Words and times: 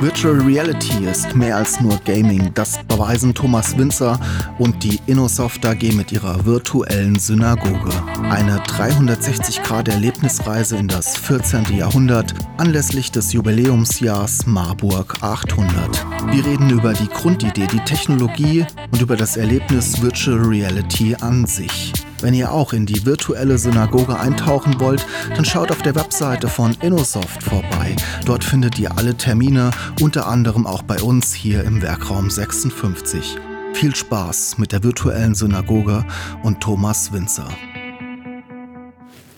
Virtual 0.00 0.40
Reality 0.42 1.06
ist 1.06 1.34
mehr 1.34 1.56
als 1.56 1.80
nur 1.80 1.98
Gaming. 2.04 2.52
Das 2.52 2.78
beweisen 2.86 3.32
Thomas 3.32 3.78
Winzer 3.78 4.20
und 4.58 4.84
die 4.84 5.00
Innosoft 5.06 5.64
AG 5.64 5.94
mit 5.94 6.12
ihrer 6.12 6.44
virtuellen 6.44 7.18
Synagoge. 7.18 7.90
Eine 8.28 8.58
360-Grad-Erlebnisreise 8.58 10.76
in 10.76 10.86
das 10.86 11.16
14. 11.16 11.74
Jahrhundert 11.74 12.34
anlässlich 12.58 13.10
des 13.10 13.32
Jubiläumsjahrs 13.32 14.46
Marburg 14.46 15.14
800. 15.22 16.04
Wir 16.30 16.44
reden 16.44 16.68
über 16.68 16.92
die 16.92 17.08
Grundidee, 17.08 17.66
die 17.66 17.80
Technologie 17.80 18.66
und 18.92 19.00
über 19.00 19.16
das 19.16 19.38
Erlebnis 19.38 20.02
Virtual 20.02 20.36
Reality 20.36 21.16
an 21.18 21.46
sich. 21.46 21.94
Wenn 22.20 22.34
ihr 22.34 22.52
auch 22.52 22.72
in 22.72 22.86
die 22.86 23.04
virtuelle 23.04 23.58
Synagoge 23.58 24.18
eintauchen 24.18 24.80
wollt, 24.80 25.06
dann 25.34 25.44
schaut 25.44 25.70
auf 25.70 25.82
der 25.82 25.94
Webseite 25.94 26.48
von 26.48 26.76
Innosoft 26.80 27.42
vorbei. 27.42 27.96
Dort 28.24 28.44
findet 28.44 28.78
ihr 28.78 28.96
alle 28.96 29.16
Termine, 29.16 29.70
unter 30.00 30.26
anderem 30.26 30.66
auch 30.66 30.82
bei 30.82 31.00
uns 31.00 31.34
hier 31.34 31.64
im 31.64 31.82
Werkraum 31.82 32.30
56. 32.30 33.36
Viel 33.74 33.94
Spaß 33.94 34.56
mit 34.58 34.72
der 34.72 34.82
virtuellen 34.82 35.34
Synagoge 35.34 36.04
und 36.42 36.60
Thomas 36.60 37.12
Winzer. 37.12 37.48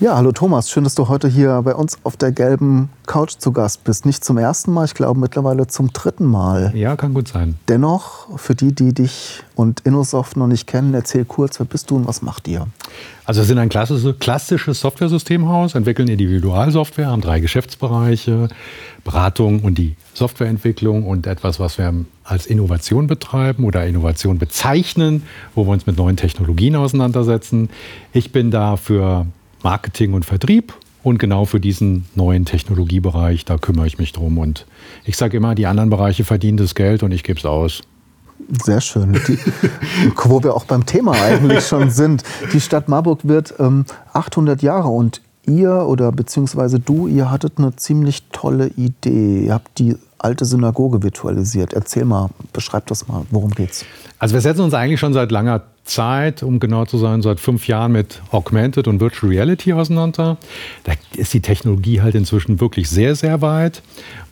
Ja, 0.00 0.14
hallo 0.14 0.30
Thomas, 0.30 0.70
schön, 0.70 0.84
dass 0.84 0.94
du 0.94 1.08
heute 1.08 1.26
hier 1.26 1.60
bei 1.62 1.74
uns 1.74 1.98
auf 2.04 2.16
der 2.16 2.30
gelben 2.30 2.88
Couch 3.06 3.32
zu 3.36 3.50
Gast 3.50 3.82
bist. 3.82 4.06
Nicht 4.06 4.24
zum 4.24 4.38
ersten 4.38 4.72
Mal, 4.72 4.84
ich 4.84 4.94
glaube 4.94 5.18
mittlerweile 5.18 5.66
zum 5.66 5.92
dritten 5.92 6.24
Mal. 6.24 6.70
Ja, 6.76 6.94
kann 6.94 7.14
gut 7.14 7.26
sein. 7.26 7.56
Dennoch, 7.66 8.38
für 8.38 8.54
die, 8.54 8.72
die 8.72 8.94
dich 8.94 9.42
und 9.56 9.80
Innosoft 9.80 10.36
noch 10.36 10.46
nicht 10.46 10.68
kennen, 10.68 10.94
erzähl 10.94 11.24
kurz, 11.24 11.58
wer 11.58 11.66
bist 11.66 11.90
du 11.90 11.96
und 11.96 12.06
was 12.06 12.22
macht 12.22 12.46
ihr? 12.46 12.68
Also 13.24 13.40
wir 13.40 13.46
sind 13.46 13.58
ein 13.58 13.70
klassisches 13.70 14.80
Software-Systemhaus, 14.80 15.74
entwickeln 15.74 16.06
Individualsoftware, 16.06 17.08
haben 17.08 17.20
drei 17.20 17.40
Geschäftsbereiche, 17.40 18.50
Beratung 19.02 19.64
und 19.64 19.78
die 19.78 19.96
Softwareentwicklung 20.14 21.08
und 21.08 21.26
etwas, 21.26 21.58
was 21.58 21.76
wir 21.76 21.92
als 22.22 22.46
Innovation 22.46 23.08
betreiben 23.08 23.64
oder 23.64 23.84
Innovation 23.84 24.38
bezeichnen, 24.38 25.24
wo 25.56 25.66
wir 25.66 25.72
uns 25.72 25.86
mit 25.86 25.96
neuen 25.96 26.16
Technologien 26.16 26.76
auseinandersetzen. 26.76 27.68
Ich 28.12 28.30
bin 28.30 28.52
da 28.52 28.76
für 28.76 29.26
Marketing 29.62 30.14
und 30.14 30.24
Vertrieb 30.24 30.74
und 31.02 31.18
genau 31.18 31.44
für 31.44 31.60
diesen 31.60 32.06
neuen 32.14 32.44
Technologiebereich, 32.44 33.44
da 33.44 33.58
kümmere 33.58 33.86
ich 33.86 33.98
mich 33.98 34.12
drum. 34.12 34.38
Und 34.38 34.66
ich 35.04 35.16
sage 35.16 35.36
immer, 35.36 35.54
die 35.54 35.66
anderen 35.66 35.90
Bereiche 35.90 36.24
verdienen 36.24 36.58
das 36.58 36.74
Geld 36.74 37.02
und 37.02 37.12
ich 37.12 37.24
gebe 37.24 37.38
es 37.38 37.46
aus. 37.46 37.82
Sehr 38.64 38.80
schön. 38.80 39.12
Die, 39.26 39.38
wo 40.24 40.42
wir 40.42 40.54
auch 40.54 40.64
beim 40.64 40.86
Thema 40.86 41.12
eigentlich 41.12 41.66
schon 41.66 41.90
sind. 41.90 42.22
Die 42.52 42.60
Stadt 42.60 42.88
Marburg 42.88 43.20
wird 43.22 43.54
ähm, 43.58 43.84
800 44.12 44.62
Jahre 44.62 44.88
und 44.88 45.20
ihr 45.46 45.86
oder 45.86 46.12
beziehungsweise 46.12 46.78
du, 46.78 47.08
ihr 47.08 47.30
hattet 47.30 47.54
eine 47.58 47.74
ziemlich 47.76 48.24
tolle 48.30 48.68
Idee. 48.76 49.46
Ihr 49.46 49.54
habt 49.54 49.78
die 49.78 49.96
alte 50.18 50.44
Synagoge 50.44 51.02
virtualisiert. 51.02 51.72
Erzähl 51.72 52.04
mal, 52.04 52.30
beschreib 52.52 52.86
das 52.86 53.08
mal. 53.08 53.24
Worum 53.30 53.52
geht's? 53.52 53.84
Also 54.18 54.34
wir 54.34 54.40
setzen 54.40 54.62
uns 54.62 54.74
eigentlich 54.74 55.00
schon 55.00 55.12
seit 55.12 55.30
langer 55.30 55.62
Zeit, 55.84 56.42
um 56.42 56.60
genau 56.60 56.84
zu 56.84 56.98
sein, 56.98 57.22
seit 57.22 57.40
fünf 57.40 57.66
Jahren 57.66 57.92
mit 57.92 58.20
Augmented 58.30 58.88
und 58.88 59.00
Virtual 59.00 59.30
Reality 59.30 59.72
auseinander. 59.72 60.36
Da 60.84 60.92
ist 61.14 61.32
die 61.32 61.40
Technologie 61.40 62.02
halt 62.02 62.14
inzwischen 62.14 62.60
wirklich 62.60 62.90
sehr, 62.90 63.14
sehr 63.14 63.40
weit. 63.40 63.82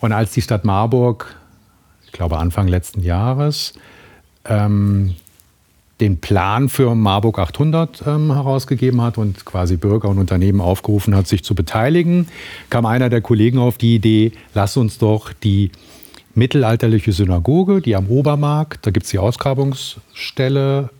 Und 0.00 0.12
als 0.12 0.32
die 0.32 0.42
Stadt 0.42 0.64
Marburg, 0.64 1.34
ich 2.04 2.12
glaube 2.12 2.38
Anfang 2.38 2.68
letzten 2.68 3.02
Jahres, 3.02 3.74
ähm, 4.44 5.14
den 6.00 6.18
Plan 6.20 6.68
für 6.68 6.94
Marburg 6.94 7.38
800 7.38 8.04
ähm, 8.06 8.32
herausgegeben 8.32 9.00
hat 9.00 9.16
und 9.16 9.44
quasi 9.44 9.76
Bürger 9.76 10.08
und 10.08 10.18
Unternehmen 10.18 10.60
aufgerufen 10.60 11.14
hat, 11.14 11.26
sich 11.26 11.42
zu 11.42 11.54
beteiligen, 11.54 12.28
kam 12.68 12.84
einer 12.84 13.08
der 13.08 13.22
Kollegen 13.22 13.58
auf 13.58 13.78
die 13.78 13.94
Idee, 13.94 14.32
lass 14.54 14.76
uns 14.76 14.98
doch 14.98 15.32
die 15.32 15.70
mittelalterliche 16.34 17.12
Synagoge, 17.12 17.80
die 17.80 17.96
am 17.96 18.08
Obermarkt, 18.08 18.86
da 18.86 18.90
gibt 18.90 19.06
es 19.06 19.10
die 19.10 19.18
Ausgrabungsstelle, 19.18 20.90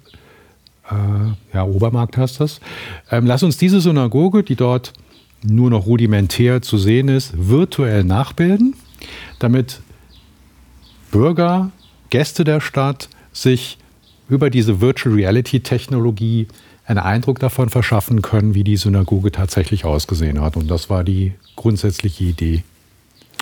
äh, 0.91 1.55
ja, 1.55 1.65
Obermarkt 1.65 2.17
heißt 2.17 2.41
das. 2.41 2.61
Ähm, 3.11 3.27
lass 3.27 3.43
uns 3.43 3.59
diese 3.59 3.81
Synagoge, 3.81 4.43
die 4.43 4.56
dort 4.56 4.95
nur 5.43 5.69
noch 5.69 5.87
rudimentär 5.87 6.62
zu 6.62 6.79
sehen 6.79 7.09
ist, 7.09 7.35
virtuell 7.37 8.03
nachbilden, 8.03 8.75
damit 9.39 9.81
Bürger, 11.11 11.71
Gäste 12.09 12.45
der 12.45 12.61
Stadt 12.61 13.09
sich 13.33 13.79
über 14.28 14.50
diese 14.50 14.81
Virtual 14.81 15.14
Reality 15.14 15.60
Technologie 15.60 16.48
einen 16.87 16.98
Eindruck 16.98 17.38
davon 17.41 17.69
verschaffen 17.69 18.22
können, 18.22 18.54
wie 18.54 18.64
die 18.64 18.76
Synagoge 18.76 19.32
tatsächlich 19.32 19.84
ausgesehen 19.84 20.41
hat. 20.41 20.56
Und 20.56 20.70
das 20.70 20.88
war 20.88 21.04
die 21.04 21.32
grundsätzliche 21.56 22.25
Idee. 22.25 22.62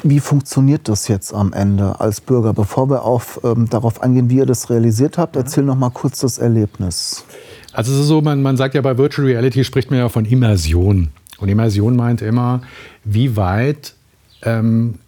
Wie 0.03 0.21
funktioniert 0.21 0.89
das 0.89 1.09
jetzt 1.09 1.33
am 1.33 1.53
Ende 1.53 2.01
als 2.01 2.21
Bürger? 2.21 2.53
Bevor 2.53 2.91
wir 2.91 3.05
auf, 3.05 3.41
ähm, 3.45 3.69
darauf 3.71 4.03
eingehen, 4.03 4.29
wie 4.29 4.37
ihr 4.37 4.47
das 4.47 4.69
realisiert 4.69 5.19
habt, 5.19 5.37
erzähl 5.37 5.65
noch 5.65 5.77
mal 5.77 5.91
kurz 5.91 6.21
das 6.21 6.39
Erlebnis. 6.39 7.25
Also 7.73 7.93
es 7.93 8.01
ist 8.01 8.07
so, 8.07 8.21
man, 8.21 8.43
man 8.43 8.57
sagt 8.57 8.75
ja 8.75 8.81
bei 8.81 8.99
Virtual 8.99 9.27
Reality 9.27 9.65
spricht 9.65 9.91
man 9.91 10.01
ja 10.01 10.09
von 10.09 10.25
Immersion. 10.25 11.09
Und 11.39 11.49
Immersion 11.49 11.97
meint 11.97 12.23
immer, 12.23 12.63
wie 13.05 13.37
weit 13.37 13.95
ähm, 14.43 14.99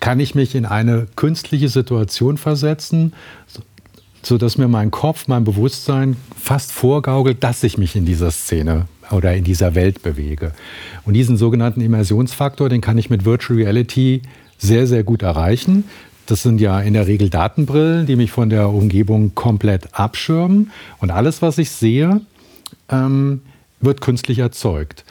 kann 0.00 0.20
ich 0.20 0.34
mich 0.34 0.54
in 0.54 0.66
eine 0.66 1.06
künstliche 1.16 1.68
Situation 1.68 2.36
versetzen, 2.36 3.12
sodass 4.24 4.58
mir 4.58 4.68
mein 4.68 4.90
Kopf, 4.90 5.28
mein 5.28 5.44
Bewusstsein 5.44 6.16
fast 6.36 6.72
vorgaukelt, 6.72 7.44
dass 7.44 7.62
ich 7.62 7.78
mich 7.78 7.94
in 7.94 8.04
dieser 8.04 8.30
Szene 8.30 8.86
oder 9.10 9.34
in 9.34 9.44
dieser 9.44 9.74
Welt 9.74 10.02
bewege. 10.02 10.52
Und 11.04 11.14
diesen 11.14 11.36
sogenannten 11.36 11.80
Immersionsfaktor, 11.80 12.68
den 12.68 12.80
kann 12.80 12.98
ich 12.98 13.10
mit 13.10 13.24
Virtual 13.24 13.58
Reality 13.58 14.22
sehr, 14.58 14.86
sehr 14.86 15.04
gut 15.04 15.22
erreichen. 15.22 15.84
Das 16.26 16.42
sind 16.42 16.60
ja 16.60 16.80
in 16.80 16.94
der 16.94 17.06
Regel 17.06 17.28
Datenbrillen, 17.28 18.06
die 18.06 18.16
mich 18.16 18.30
von 18.32 18.48
der 18.48 18.70
Umgebung 18.70 19.34
komplett 19.34 19.88
abschirmen. 19.92 20.70
Und 21.00 21.10
alles, 21.10 21.42
was 21.42 21.58
ich 21.58 21.70
sehe, 21.70 22.22
ähm, 22.88 23.42
wird 23.80 24.00
künstlich 24.00 24.38
erzeugt. 24.38 25.04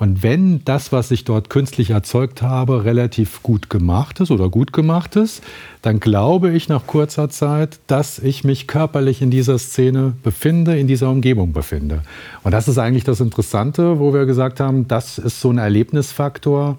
Und 0.00 0.22
wenn 0.22 0.64
das, 0.64 0.92
was 0.92 1.10
ich 1.10 1.24
dort 1.24 1.50
künstlich 1.50 1.90
erzeugt 1.90 2.40
habe, 2.40 2.86
relativ 2.86 3.42
gut 3.42 3.68
gemacht 3.68 4.18
ist 4.20 4.30
oder 4.30 4.48
gut 4.48 4.72
gemacht 4.72 5.14
ist, 5.14 5.42
dann 5.82 6.00
glaube 6.00 6.52
ich 6.52 6.70
nach 6.70 6.86
kurzer 6.86 7.28
Zeit, 7.28 7.78
dass 7.86 8.18
ich 8.18 8.42
mich 8.42 8.66
körperlich 8.66 9.20
in 9.20 9.30
dieser 9.30 9.58
Szene 9.58 10.14
befinde, 10.22 10.78
in 10.78 10.86
dieser 10.86 11.10
Umgebung 11.10 11.52
befinde. 11.52 12.00
Und 12.42 12.52
das 12.52 12.66
ist 12.66 12.78
eigentlich 12.78 13.04
das 13.04 13.20
Interessante, 13.20 13.98
wo 13.98 14.14
wir 14.14 14.24
gesagt 14.24 14.58
haben, 14.58 14.88
das 14.88 15.18
ist 15.18 15.38
so 15.42 15.50
ein 15.50 15.58
Erlebnisfaktor, 15.58 16.78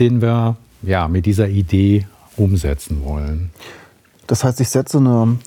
den 0.00 0.20
wir 0.20 0.56
ja 0.82 1.06
mit 1.06 1.26
dieser 1.26 1.48
Idee 1.48 2.08
umsetzen 2.36 3.04
wollen. 3.04 3.50
Das 4.26 4.42
heißt, 4.42 4.60
ich 4.60 4.68
setze 4.68 4.98
eine 4.98 5.38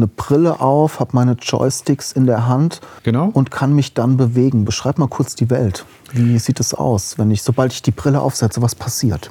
eine 0.00 0.08
Brille 0.08 0.60
auf, 0.60 1.00
habe 1.00 1.10
meine 1.14 1.32
Joysticks 1.40 2.12
in 2.12 2.26
der 2.26 2.48
Hand 2.48 2.80
genau. 3.02 3.30
und 3.32 3.50
kann 3.50 3.74
mich 3.74 3.94
dann 3.94 4.16
bewegen. 4.16 4.64
Beschreib 4.64 4.98
mal 4.98 5.08
kurz 5.08 5.34
die 5.34 5.50
Welt. 5.50 5.84
Wie 6.12 6.38
sieht 6.38 6.60
es 6.60 6.74
aus, 6.74 7.18
wenn 7.18 7.30
ich, 7.30 7.42
sobald 7.42 7.72
ich 7.72 7.82
die 7.82 7.90
Brille 7.90 8.20
aufsetze, 8.20 8.62
was 8.62 8.74
passiert? 8.74 9.30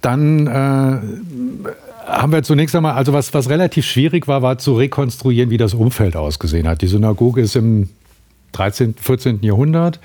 Dann 0.00 0.46
äh, 0.46 1.00
haben 2.06 2.32
wir 2.32 2.42
zunächst 2.42 2.76
einmal, 2.76 2.92
also 2.92 3.12
was, 3.12 3.32
was 3.32 3.48
relativ 3.48 3.86
schwierig 3.86 4.28
war, 4.28 4.42
war 4.42 4.58
zu 4.58 4.74
rekonstruieren, 4.74 5.50
wie 5.50 5.56
das 5.56 5.74
Umfeld 5.74 6.16
ausgesehen 6.16 6.68
hat. 6.68 6.82
Die 6.82 6.86
Synagoge 6.86 7.40
ist 7.40 7.56
im 7.56 7.88
13., 8.52 8.94
14. 9.00 9.42
Jahrhundert 9.42 10.00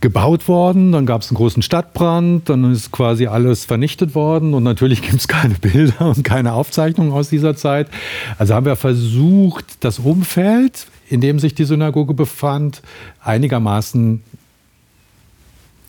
gebaut 0.00 0.46
worden, 0.46 0.92
dann 0.92 1.06
gab 1.06 1.22
es 1.22 1.30
einen 1.30 1.36
großen 1.36 1.62
Stadtbrand, 1.62 2.48
dann 2.48 2.70
ist 2.70 2.90
quasi 2.90 3.26
alles 3.26 3.64
vernichtet 3.64 4.14
worden 4.14 4.54
und 4.54 4.62
natürlich 4.62 5.02
gibt 5.08 5.16
es 5.16 5.28
keine 5.28 5.54
Bilder 5.54 6.08
und 6.08 6.22
keine 6.22 6.52
Aufzeichnungen 6.52 7.12
aus 7.12 7.30
dieser 7.30 7.56
Zeit. 7.56 7.88
Also 8.38 8.54
haben 8.54 8.66
wir 8.66 8.76
versucht, 8.76 9.84
das 9.84 9.98
Umfeld, 9.98 10.86
in 11.08 11.20
dem 11.20 11.38
sich 11.38 11.54
die 11.54 11.64
Synagoge 11.64 12.14
befand, 12.14 12.82
einigermaßen 13.22 14.22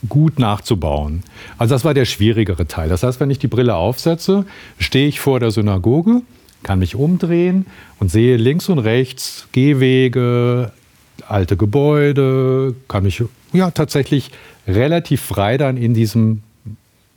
gut 0.07 0.39
nachzubauen. 0.39 1.23
Also 1.57 1.75
das 1.75 1.83
war 1.83 1.93
der 1.93 2.05
schwierigere 2.05 2.67
Teil. 2.67 2.87
Das 2.87 3.03
heißt, 3.03 3.19
wenn 3.19 3.31
ich 3.31 3.39
die 3.39 3.47
Brille 3.47 3.75
aufsetze, 3.75 4.45
stehe 4.77 5.07
ich 5.07 5.19
vor 5.19 5.39
der 5.39 5.51
Synagoge, 5.51 6.21
kann 6.63 6.79
mich 6.79 6.95
umdrehen 6.95 7.65
und 7.99 8.11
sehe 8.11 8.37
links 8.37 8.69
und 8.69 8.79
rechts 8.79 9.47
Gehwege, 9.51 10.71
alte 11.27 11.57
Gebäude, 11.57 12.75
kann 12.87 13.03
mich 13.03 13.23
ja 13.53 13.71
tatsächlich 13.71 14.31
relativ 14.67 15.21
frei 15.21 15.57
dann 15.57 15.77
in 15.77 15.93
diesem 15.93 16.43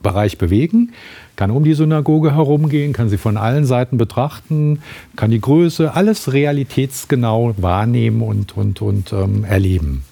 Bereich 0.02 0.38
bewegen, 0.38 0.92
kann 1.36 1.50
um 1.50 1.64
die 1.64 1.74
Synagoge 1.74 2.34
herumgehen, 2.34 2.92
kann 2.92 3.08
sie 3.08 3.18
von 3.18 3.36
allen 3.36 3.66
Seiten 3.66 3.98
betrachten, 3.98 4.80
kann 5.16 5.30
die 5.30 5.40
Größe, 5.40 5.94
alles 5.94 6.32
realitätsgenau 6.32 7.54
wahrnehmen 7.58 8.22
und, 8.22 8.56
und, 8.56 8.80
und 8.82 9.12
ähm, 9.12 9.44
erleben. 9.44 10.04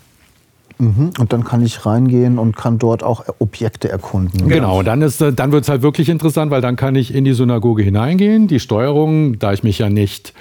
Mhm. 0.79 1.11
Und 1.19 1.33
dann 1.33 1.45
kann 1.45 1.65
ich 1.65 1.85
reingehen 1.85 2.39
und 2.39 2.57
kann 2.57 2.79
dort 2.79 3.03
auch 3.03 3.25
Objekte 3.41 3.89
erkunden. 3.89 4.49
Genau, 4.49 4.83
dann, 4.83 5.01
dann 5.01 5.53
wird 5.53 5.65
es 5.65 5.69
halt 5.69 5.83
wirklich 5.83 6.09
interessant, 6.09 6.51
weil 6.51 6.61
dann 6.61 6.77
kann 6.77 6.95
ich 6.95 7.13
in 7.13 7.25
die 7.25 7.33
Synagoge 7.33 7.83
hineingehen. 7.83 8.47
Die 8.47 8.61
Steuerung, 8.61 9.39
da 9.39 9.53
ich 9.53 9.63
mich 9.63 9.79
ja 9.79 9.91
nicht 9.91 10.35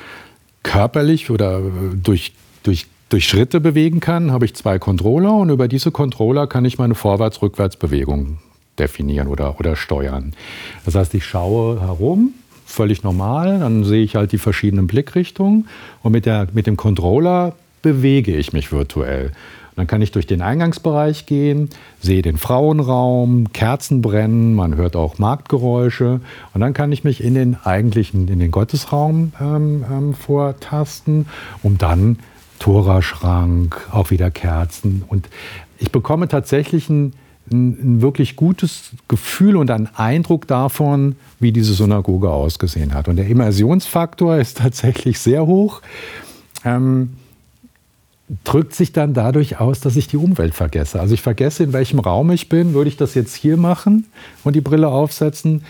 körperlich 0.62 1.32
oder 1.32 1.62
durch, 2.04 2.34
durch, 2.64 2.86
durch 3.10 3.28
Schritte 3.28 3.62
bewegen 3.62 4.00
kann, 4.00 4.32
habe 4.32 4.46
ich 4.46 4.54
zwei 4.54 4.80
Controller 4.80 5.34
und 5.34 5.50
über 5.50 5.68
diese 5.68 5.92
Controller 5.92 6.48
kann 6.48 6.66
ich 6.66 6.78
meine 6.78 6.96
Vorwärts-Rückwärts-Bewegung 6.96 8.40
definieren 8.78 9.28
oder, 9.28 9.60
oder 9.60 9.76
steuern. 9.76 10.34
Das 10.86 10.96
heißt, 10.96 11.14
ich 11.14 11.26
schaue 11.26 11.80
herum, 11.82 12.34
völlig 12.66 13.04
normal, 13.04 13.60
dann 13.60 13.84
sehe 13.84 14.04
ich 14.04 14.16
halt 14.16 14.32
die 14.32 14.38
verschiedenen 14.38 14.88
Blickrichtungen 14.88 15.68
und 16.04 16.12
mit, 16.12 16.26
der, 16.26 16.48
mit 16.54 16.68
dem 16.68 16.78
Controller 16.78 17.54
bewege 17.82 18.36
ich 18.36 18.54
mich 18.54 18.72
virtuell. 18.72 19.32
Dann 19.78 19.86
kann 19.86 20.02
ich 20.02 20.12
durch 20.12 20.26
den 20.26 20.42
Eingangsbereich 20.42 21.28
gehen, 21.28 21.70
sehe 22.00 22.24
den 22.24 22.38
Frauenraum, 22.38 23.54
Kerzen 23.54 24.02
brennen, 24.02 24.56
man 24.56 24.76
hört 24.76 24.96
auch 24.96 25.20
Marktgeräusche 25.20 26.20
und 26.54 26.62
dann 26.62 26.74
kann 26.74 26.92
ich 26.92 27.04
mich 27.04 27.24
in 27.24 27.36
den 27.36 27.56
eigentlichen, 27.64 28.28
in 28.28 28.40
den 28.40 28.50
Gottesraum 28.50 29.34
ähm, 29.40 29.86
ähm, 29.90 30.14
vortasten, 30.16 31.28
um 31.62 31.78
dann 31.78 32.18
Toraschrank, 32.60 33.88
auch 33.92 34.12
wieder 34.12 34.32
Kerzen 34.32 35.04
und 35.08 35.30
ich 35.80 35.92
bekomme 35.92 36.28
tatsächlich 36.28 36.90
ein, 36.90 37.14
ein, 37.52 38.02
wirklich 38.02 38.36
gutes 38.36 38.92
Gefühl 39.08 39.56
und 39.56 39.70
einen 39.72 39.90
Eindruck 39.96 40.48
davon, 40.48 41.16
wie 41.40 41.52
diese 41.52 41.74
Synagoge 41.74 42.30
ausgesehen 42.30 42.94
hat. 42.94 43.08
Und 43.08 43.18
der 43.18 43.28
Immersionsfaktor 43.28 44.38
ist 44.40 44.58
tatsächlich 44.58 45.20
sehr 45.20 45.46
hoch. 45.46 45.82
Ähm, 46.66 47.14
drückt 48.44 48.76
sich 48.76 48.92
dann 48.92 49.14
dadurch 49.14 49.60
aus, 49.60 49.80
dass 49.80 49.96
ich 49.96 50.08
die 50.08 50.18
Umwelt 50.18 50.54
vergesse. 50.54 51.00
Also 51.00 51.14
ich 51.14 51.22
vergesse, 51.22 51.64
in 51.64 51.74
welchem 51.74 52.00
Raum 52.00 52.30
ich 52.32 52.50
bin. 52.50 52.74
Würde 52.74 52.90
ich 52.90 52.98
das 52.98 53.14
jetzt 53.14 53.36
hier 53.36 53.56
machen 53.56 54.06
und 54.44 54.56
die 54.56 54.62
Brille 54.62 54.90
aufsetzen, 54.90 55.64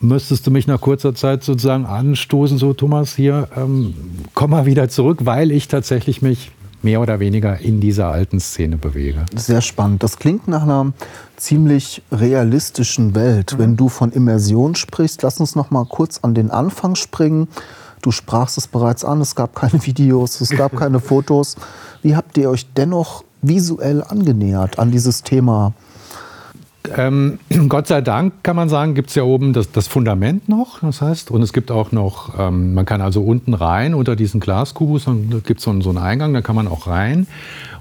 müsstest 0.00 0.46
du 0.46 0.50
mich 0.50 0.66
nach 0.66 0.80
kurzer 0.80 1.14
Zeit 1.14 1.42
sozusagen 1.42 1.86
anstoßen, 1.86 2.58
so 2.58 2.72
Thomas, 2.72 3.14
hier, 3.14 3.48
ähm, 3.56 3.94
komm 4.34 4.50
mal 4.50 4.66
wieder 4.66 4.88
zurück, 4.88 5.20
weil 5.22 5.50
ich 5.50 5.68
tatsächlich 5.68 6.22
mich 6.22 6.50
mehr 6.82 7.00
oder 7.00 7.18
weniger 7.20 7.58
in 7.58 7.80
dieser 7.80 8.08
alten 8.08 8.38
Szene 8.40 8.76
bewege. 8.76 9.26
Sehr 9.34 9.60
spannend. 9.60 10.02
Das 10.02 10.18
klingt 10.18 10.46
nach 10.46 10.62
einer 10.62 10.92
ziemlich 11.36 12.02
realistischen 12.12 13.14
Welt. 13.14 13.54
Mhm. 13.54 13.58
Wenn 13.58 13.76
du 13.76 13.88
von 13.88 14.12
Immersion 14.12 14.74
sprichst, 14.74 15.22
lass 15.22 15.40
uns 15.40 15.56
noch 15.56 15.70
mal 15.70 15.84
kurz 15.84 16.20
an 16.22 16.34
den 16.34 16.50
Anfang 16.50 16.94
springen. 16.94 17.48
Du 18.00 18.12
sprachst 18.12 18.58
es 18.58 18.68
bereits 18.68 19.04
an, 19.04 19.20
es 19.20 19.34
gab 19.34 19.54
keine 19.54 19.84
Videos, 19.86 20.40
es 20.40 20.50
gab 20.50 20.76
keine 20.76 21.00
Fotos. 21.00 21.56
Wie 22.02 22.14
habt 22.14 22.38
ihr 22.38 22.48
euch 22.48 22.66
dennoch 22.74 23.24
visuell 23.42 24.02
angenähert 24.02 24.78
an 24.78 24.90
dieses 24.90 25.22
Thema? 25.22 25.72
Ähm, 26.96 27.38
Gott 27.68 27.86
sei 27.86 28.00
Dank 28.00 28.42
kann 28.42 28.56
man 28.56 28.68
sagen, 28.68 28.94
gibt 28.94 29.10
es 29.10 29.14
ja 29.14 29.22
oben 29.22 29.52
das, 29.52 29.72
das, 29.72 29.88
Fundament 29.88 30.48
noch, 30.48 30.80
das 30.80 31.00
heißt, 31.00 31.30
und 31.30 31.42
es 31.42 31.52
gibt 31.52 31.70
auch 31.70 31.92
noch, 31.92 32.38
ähm, 32.38 32.74
man 32.74 32.84
kann 32.86 33.00
also 33.00 33.22
unten 33.22 33.54
rein 33.54 33.94
unter 33.94 34.16
diesen 34.16 34.40
Glaskubus, 34.40 35.06
und 35.06 35.30
da 35.30 35.38
gibt 35.38 35.60
es 35.60 35.64
so, 35.64 35.80
so 35.80 35.90
einen 35.90 35.98
Eingang, 35.98 36.34
da 36.34 36.40
kann 36.40 36.56
man 36.56 36.68
auch 36.68 36.86
rein. 36.86 37.26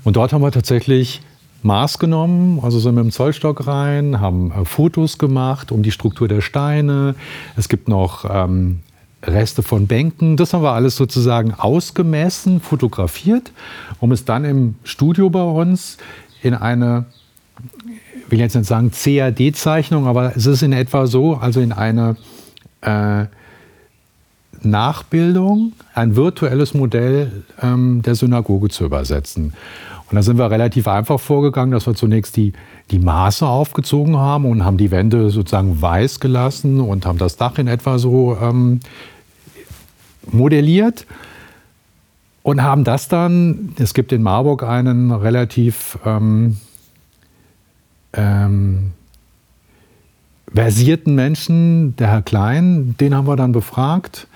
Und 0.04 0.16
dort 0.16 0.34
haben 0.34 0.42
wir 0.42 0.52
tatsächlich 0.52 1.22
Maß 1.64 2.00
genommen, 2.00 2.60
also 2.62 2.80
sind 2.80 2.96
mit 2.96 3.04
dem 3.04 3.12
Zollstock 3.12 3.68
rein, 3.68 4.20
haben 4.22 4.52
äh, 4.52 4.66
Fotos 4.66 5.18
gemacht 5.18 5.72
um 5.72 5.84
die 5.84 5.92
Struktur 5.92 6.28
der 6.28 6.42
Steine. 6.42 7.16
Es 7.56 7.68
gibt 7.68 7.88
noch 7.88 8.26
ähm, 8.30 8.80
Reste 9.24 9.64
von 9.64 9.88
Bänken. 9.88 10.38
Das 10.38 10.54
haben 10.54 10.64
wir 10.64 10.74
alles 10.74 10.96
sozusagen 10.96 11.54
ausgemessen, 11.54 12.62
fotografiert, 12.62 13.52
um 14.00 14.12
es 14.12 14.26
dann 14.26 14.46
im 14.46 14.76
Studio 14.84 15.30
bei 15.30 15.42
uns 15.42 15.98
in 16.42 16.54
eine, 16.54 17.06
will 18.30 18.40
jetzt 18.40 18.56
nicht 18.56 18.68
sagen 18.68 18.92
CAD-Zeichnung, 18.92 20.08
aber 20.08 20.36
es 20.36 20.46
ist 20.46 20.62
in 20.62 20.74
etwa 20.74 21.08
so, 21.08 21.36
also 21.36 21.60
in 21.60 21.72
eine 21.72 22.16
äh, 22.82 23.26
Nachbildung, 24.62 25.74
ein 25.94 26.16
virtuelles 26.16 26.74
Modell 26.74 27.44
ähm, 27.62 28.02
der 28.02 28.16
Synagoge 28.16 28.70
zu 28.70 28.86
übersetzen. 28.86 29.54
Und 30.10 30.16
da 30.16 30.24
sind 30.24 30.38
wir 30.38 30.50
relativ 30.50 30.88
einfach 30.88 31.20
vorgegangen, 31.20 31.72
dass 31.72 31.86
wir 31.86 31.94
zunächst 31.94 32.38
die, 32.38 32.54
die 32.92 33.00
Maße 33.00 33.46
aufgezogen 33.46 34.18
haben 34.18 34.46
und 34.46 34.64
haben 34.64 34.78
die 34.78 34.92
Wände 34.92 35.30
sozusagen 35.30 35.82
weiß 35.82 36.20
gelassen 36.20 36.80
und 36.80 37.06
haben 37.06 37.18
das 37.18 37.36
Dach 37.36 37.58
in 37.58 37.68
etwa 37.68 38.00
so 38.00 38.38
ähm, 38.42 38.80
modelliert 40.32 41.06
und 42.44 42.64
haben 42.64 42.86
das 42.86 43.10
dann, 43.10 43.74
es 43.78 43.94
gibt 43.94 44.14
in 44.14 44.24
Marburg 44.24 44.64
einen 44.64 45.12
relativ 45.12 46.00
ähm, 46.06 46.58
ähm, 48.18 48.92
versierten 50.54 51.16
Menschen, 51.16 51.96
der 51.96 52.08
Herr 52.10 52.22
Klein, 52.22 52.96
den 53.00 53.16
haben 53.16 53.28
wir 53.28 53.36
dann 53.36 53.52
befragt 53.52 54.28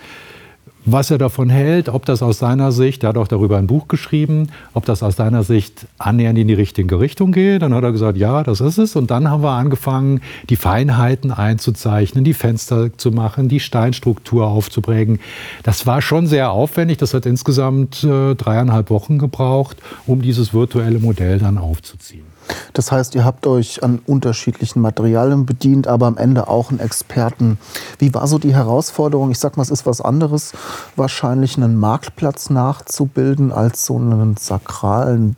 was 0.86 1.12
er 1.12 1.18
davon 1.18 1.50
hält, 1.50 1.90
ob 1.90 2.06
das 2.06 2.24
aus 2.24 2.40
seiner 2.40 2.72
Sicht, 2.72 3.04
er 3.04 3.10
hat 3.10 3.18
auch 3.18 3.28
darüber 3.28 3.58
ein 3.58 3.68
Buch 3.68 3.88
geschrieben, 3.88 4.48
ob 4.74 4.86
das 4.86 5.04
aus 5.04 5.16
seiner 5.16 5.44
Sicht 5.44 5.86
annähernd 6.00 6.40
in 6.40 6.48
die 6.48 6.54
richtige 6.54 7.00
Richtung 7.00 7.32
geht. 7.32 7.62
Dann 7.62 7.74
hat 7.74 7.84
er 7.84 7.92
gesagt, 7.92 8.18
ja, 8.18 8.44
das 8.44 8.62
ist 8.62 8.78
es. 8.78 8.96
Und 8.96 9.12
dann 9.12 9.30
haben 9.30 9.44
wir 9.44 9.52
angefangen, 9.52 10.22
die 10.50 10.56
Feinheiten 10.56 11.32
einzuzeichnen, 11.32 12.24
die 12.24 12.34
Fenster 12.34 12.98
zu 12.98 13.12
machen, 13.12 13.48
die 13.48 13.60
Steinstruktur 13.60 14.48
aufzuprägen. 14.48 15.20
Das 15.64 15.86
war 15.86 16.02
schon 16.02 16.26
sehr 16.26 16.52
aufwendig. 16.52 16.98
Das 16.98 17.14
hat 17.14 17.26
insgesamt 17.26 18.04
äh, 18.04 18.34
dreieinhalb 18.36 18.90
Wochen 18.90 19.20
gebraucht, 19.20 19.78
um 20.08 20.22
dieses 20.22 20.54
virtuelle 20.54 21.00
Modell 21.00 21.38
dann 21.38 21.58
aufzuziehen. 21.58 22.31
Das 22.74 22.92
heißt, 22.92 23.16
ihr 23.16 23.26
habt 23.26 23.48
euch 23.48 23.84
an 23.84 24.00
unterschiedlichen 24.06 24.82
Materialien 24.82 25.46
bedient, 25.46 25.88
aber 25.88 26.08
am 26.08 26.18
Ende 26.18 26.48
auch 26.48 26.70
einen 26.70 26.80
Experten. 26.80 27.58
Wie 28.00 28.14
war 28.14 28.28
so 28.28 28.38
die 28.38 28.54
Herausforderung? 28.54 29.32
Ich 29.32 29.40
sag 29.40 29.58
mal, 29.58 29.64
es 29.64 29.72
ist 29.72 29.86
was 29.86 30.02
anderes, 30.02 30.54
wahrscheinlich 30.96 31.58
einen 31.58 31.78
Marktplatz 31.78 32.50
nachzubilden 32.50 33.52
als 33.52 33.86
so 33.86 33.98
einen 33.98 34.38
sakralen 34.38 35.36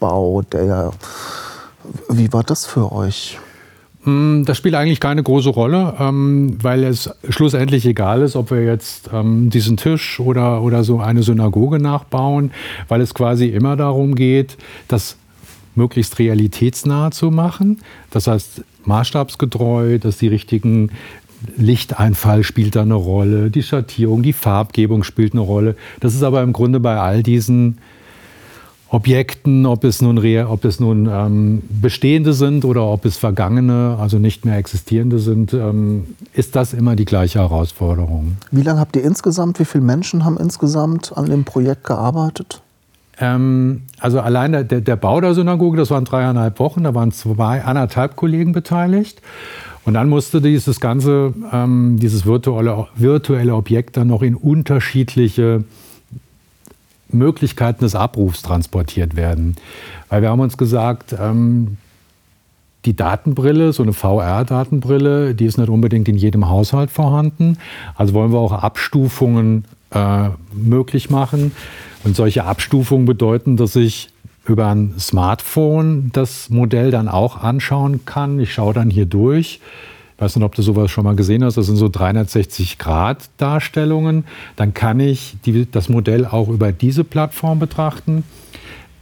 Bau, 0.00 0.42
der 0.42 0.64
ja. 0.64 0.90
Wie 2.08 2.32
war 2.32 2.42
das 2.42 2.66
für 2.66 2.90
euch? 2.90 3.38
Hm, 4.06 4.44
das 4.46 4.56
spielt 4.56 4.76
eigentlich 4.76 5.00
keine 5.00 5.22
große 5.22 5.48
Rolle, 5.48 5.94
ähm, 5.98 6.58
weil 6.62 6.84
es 6.84 7.10
schlussendlich 7.28 7.84
egal 7.86 8.22
ist, 8.22 8.36
ob 8.36 8.52
wir 8.52 8.64
jetzt 8.64 9.10
ähm, 9.12 9.50
diesen 9.50 9.76
Tisch 9.76 10.20
oder, 10.20 10.62
oder 10.62 10.84
so 10.84 11.00
eine 11.00 11.24
Synagoge 11.24 11.80
nachbauen, 11.80 12.52
weil 12.86 13.00
es 13.00 13.14
quasi 13.14 13.46
immer 13.46 13.76
darum 13.76 14.14
geht, 14.14 14.58
dass 14.86 15.16
möglichst 15.76 16.18
realitätsnah 16.18 17.10
zu 17.10 17.30
machen. 17.30 17.78
Das 18.10 18.26
heißt, 18.26 18.62
maßstabsgetreu, 18.84 19.98
dass 19.98 20.18
die 20.18 20.28
richtigen 20.28 20.90
Lichteinfall 21.56 22.42
spielt 22.42 22.76
da 22.76 22.82
eine 22.82 22.94
Rolle, 22.94 23.50
die 23.50 23.62
Schattierung, 23.62 24.22
die 24.22 24.32
Farbgebung 24.32 25.04
spielt 25.04 25.32
eine 25.32 25.42
Rolle. 25.42 25.76
Das 26.00 26.14
ist 26.14 26.22
aber 26.22 26.42
im 26.42 26.52
Grunde 26.52 26.80
bei 26.80 26.98
all 26.98 27.22
diesen 27.22 27.78
Objekten, 28.88 29.66
ob 29.66 29.82
es 29.82 30.00
nun, 30.00 30.18
ob 30.46 30.64
es 30.64 30.78
nun 30.78 31.08
ähm, 31.10 31.62
bestehende 31.68 32.32
sind 32.32 32.64
oder 32.64 32.84
ob 32.84 33.04
es 33.04 33.16
vergangene, 33.16 33.96
also 34.00 34.18
nicht 34.18 34.44
mehr 34.44 34.58
existierende 34.58 35.18
sind, 35.18 35.52
ähm, 35.54 36.14
ist 36.34 36.54
das 36.54 36.72
immer 36.72 36.94
die 36.94 37.04
gleiche 37.04 37.40
Herausforderung. 37.40 38.36
Wie 38.52 38.62
lange 38.62 38.78
habt 38.78 38.94
ihr 38.94 39.02
insgesamt, 39.02 39.58
wie 39.58 39.64
viele 39.64 39.82
Menschen 39.82 40.24
haben 40.24 40.36
insgesamt 40.36 41.12
an 41.16 41.26
dem 41.26 41.44
Projekt 41.44 41.82
gearbeitet? 41.84 42.62
Ähm, 43.18 43.82
also 43.98 44.20
allein 44.20 44.52
der, 44.52 44.64
der 44.64 44.96
Bau 44.96 45.20
der 45.20 45.34
Synagoge, 45.34 45.76
das 45.76 45.90
waren 45.90 46.04
dreieinhalb 46.04 46.58
Wochen, 46.58 46.84
da 46.84 46.94
waren 46.94 47.12
zwei, 47.12 47.62
anderthalb 47.62 48.16
Kollegen 48.16 48.52
beteiligt. 48.52 49.22
Und 49.84 49.94
dann 49.94 50.08
musste 50.08 50.40
dieses 50.40 50.80
ganze, 50.80 51.32
ähm, 51.52 51.98
dieses 52.00 52.26
virtuelle, 52.26 52.88
virtuelle 52.96 53.54
Objekt 53.54 53.96
dann 53.96 54.08
noch 54.08 54.22
in 54.22 54.34
unterschiedliche 54.34 55.64
Möglichkeiten 57.08 57.84
des 57.84 57.94
Abrufs 57.94 58.42
transportiert 58.42 59.14
werden. 59.16 59.56
Weil 60.08 60.22
wir 60.22 60.30
haben 60.30 60.40
uns 60.40 60.56
gesagt, 60.56 61.14
ähm, 61.18 61.76
die 62.84 62.96
Datenbrille, 62.96 63.72
so 63.72 63.82
eine 63.82 63.92
VR-Datenbrille, 63.92 65.34
die 65.34 65.46
ist 65.46 65.58
nicht 65.58 65.68
unbedingt 65.68 66.08
in 66.08 66.16
jedem 66.16 66.48
Haushalt 66.48 66.90
vorhanden. 66.90 67.58
Also 67.94 68.14
wollen 68.14 68.32
wir 68.32 68.38
auch 68.38 68.52
Abstufungen 68.52 69.64
äh, 69.96 70.30
möglich 70.52 71.10
machen. 71.10 71.52
Und 72.04 72.14
solche 72.16 72.44
Abstufungen 72.44 73.06
bedeuten, 73.06 73.56
dass 73.56 73.74
ich 73.74 74.10
über 74.46 74.68
ein 74.68 74.94
Smartphone 74.98 76.10
das 76.12 76.50
Modell 76.50 76.92
dann 76.92 77.08
auch 77.08 77.42
anschauen 77.42 78.04
kann. 78.04 78.38
Ich 78.38 78.52
schaue 78.52 78.74
dann 78.74 78.90
hier 78.90 79.06
durch. 79.06 79.60
Ich 80.14 80.20
weiß 80.22 80.36
nicht, 80.36 80.44
ob 80.44 80.54
du 80.54 80.62
sowas 80.62 80.88
schon 80.90 81.04
mal 81.04 81.16
gesehen 81.16 81.42
hast. 81.42 81.56
Das 81.56 81.64
sind 81.66 81.76
so 81.76 81.86
360-Grad-Darstellungen. 81.86 84.24
Dann 84.54 84.72
kann 84.72 85.00
ich 85.00 85.36
die, 85.44 85.68
das 85.70 85.88
Modell 85.88 86.26
auch 86.26 86.48
über 86.48 86.70
diese 86.72 87.02
Plattform 87.02 87.58
betrachten. 87.58 88.22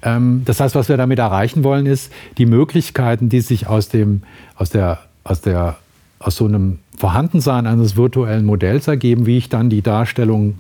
Ähm, 0.03 0.43
das 0.45 0.61
heißt, 0.61 0.75
was 0.75 0.89
wir 0.89 0.97
damit 0.97 1.19
erreichen 1.19 1.63
wollen, 1.63 1.85
ist, 1.87 2.11
die 2.39 2.47
Möglichkeiten, 2.47 3.29
die 3.29 3.43
sich 3.43 3.67
aus, 3.67 3.91
dem, 3.91 4.23
aus, 4.57 4.71
der, 4.71 5.01
aus 5.25 5.43
der 5.43 5.77
aus 6.19 6.37
so 6.37 6.47
einem 6.47 6.79
Vorhandensein 6.97 7.67
eines 7.67 7.97
virtuellen 7.97 8.47
Modells 8.47 8.89
ergeben, 8.89 9.27
wie 9.27 9.37
ich 9.37 9.51
dann 9.51 9.69
die 9.69 9.83
Darstellung 9.83 10.55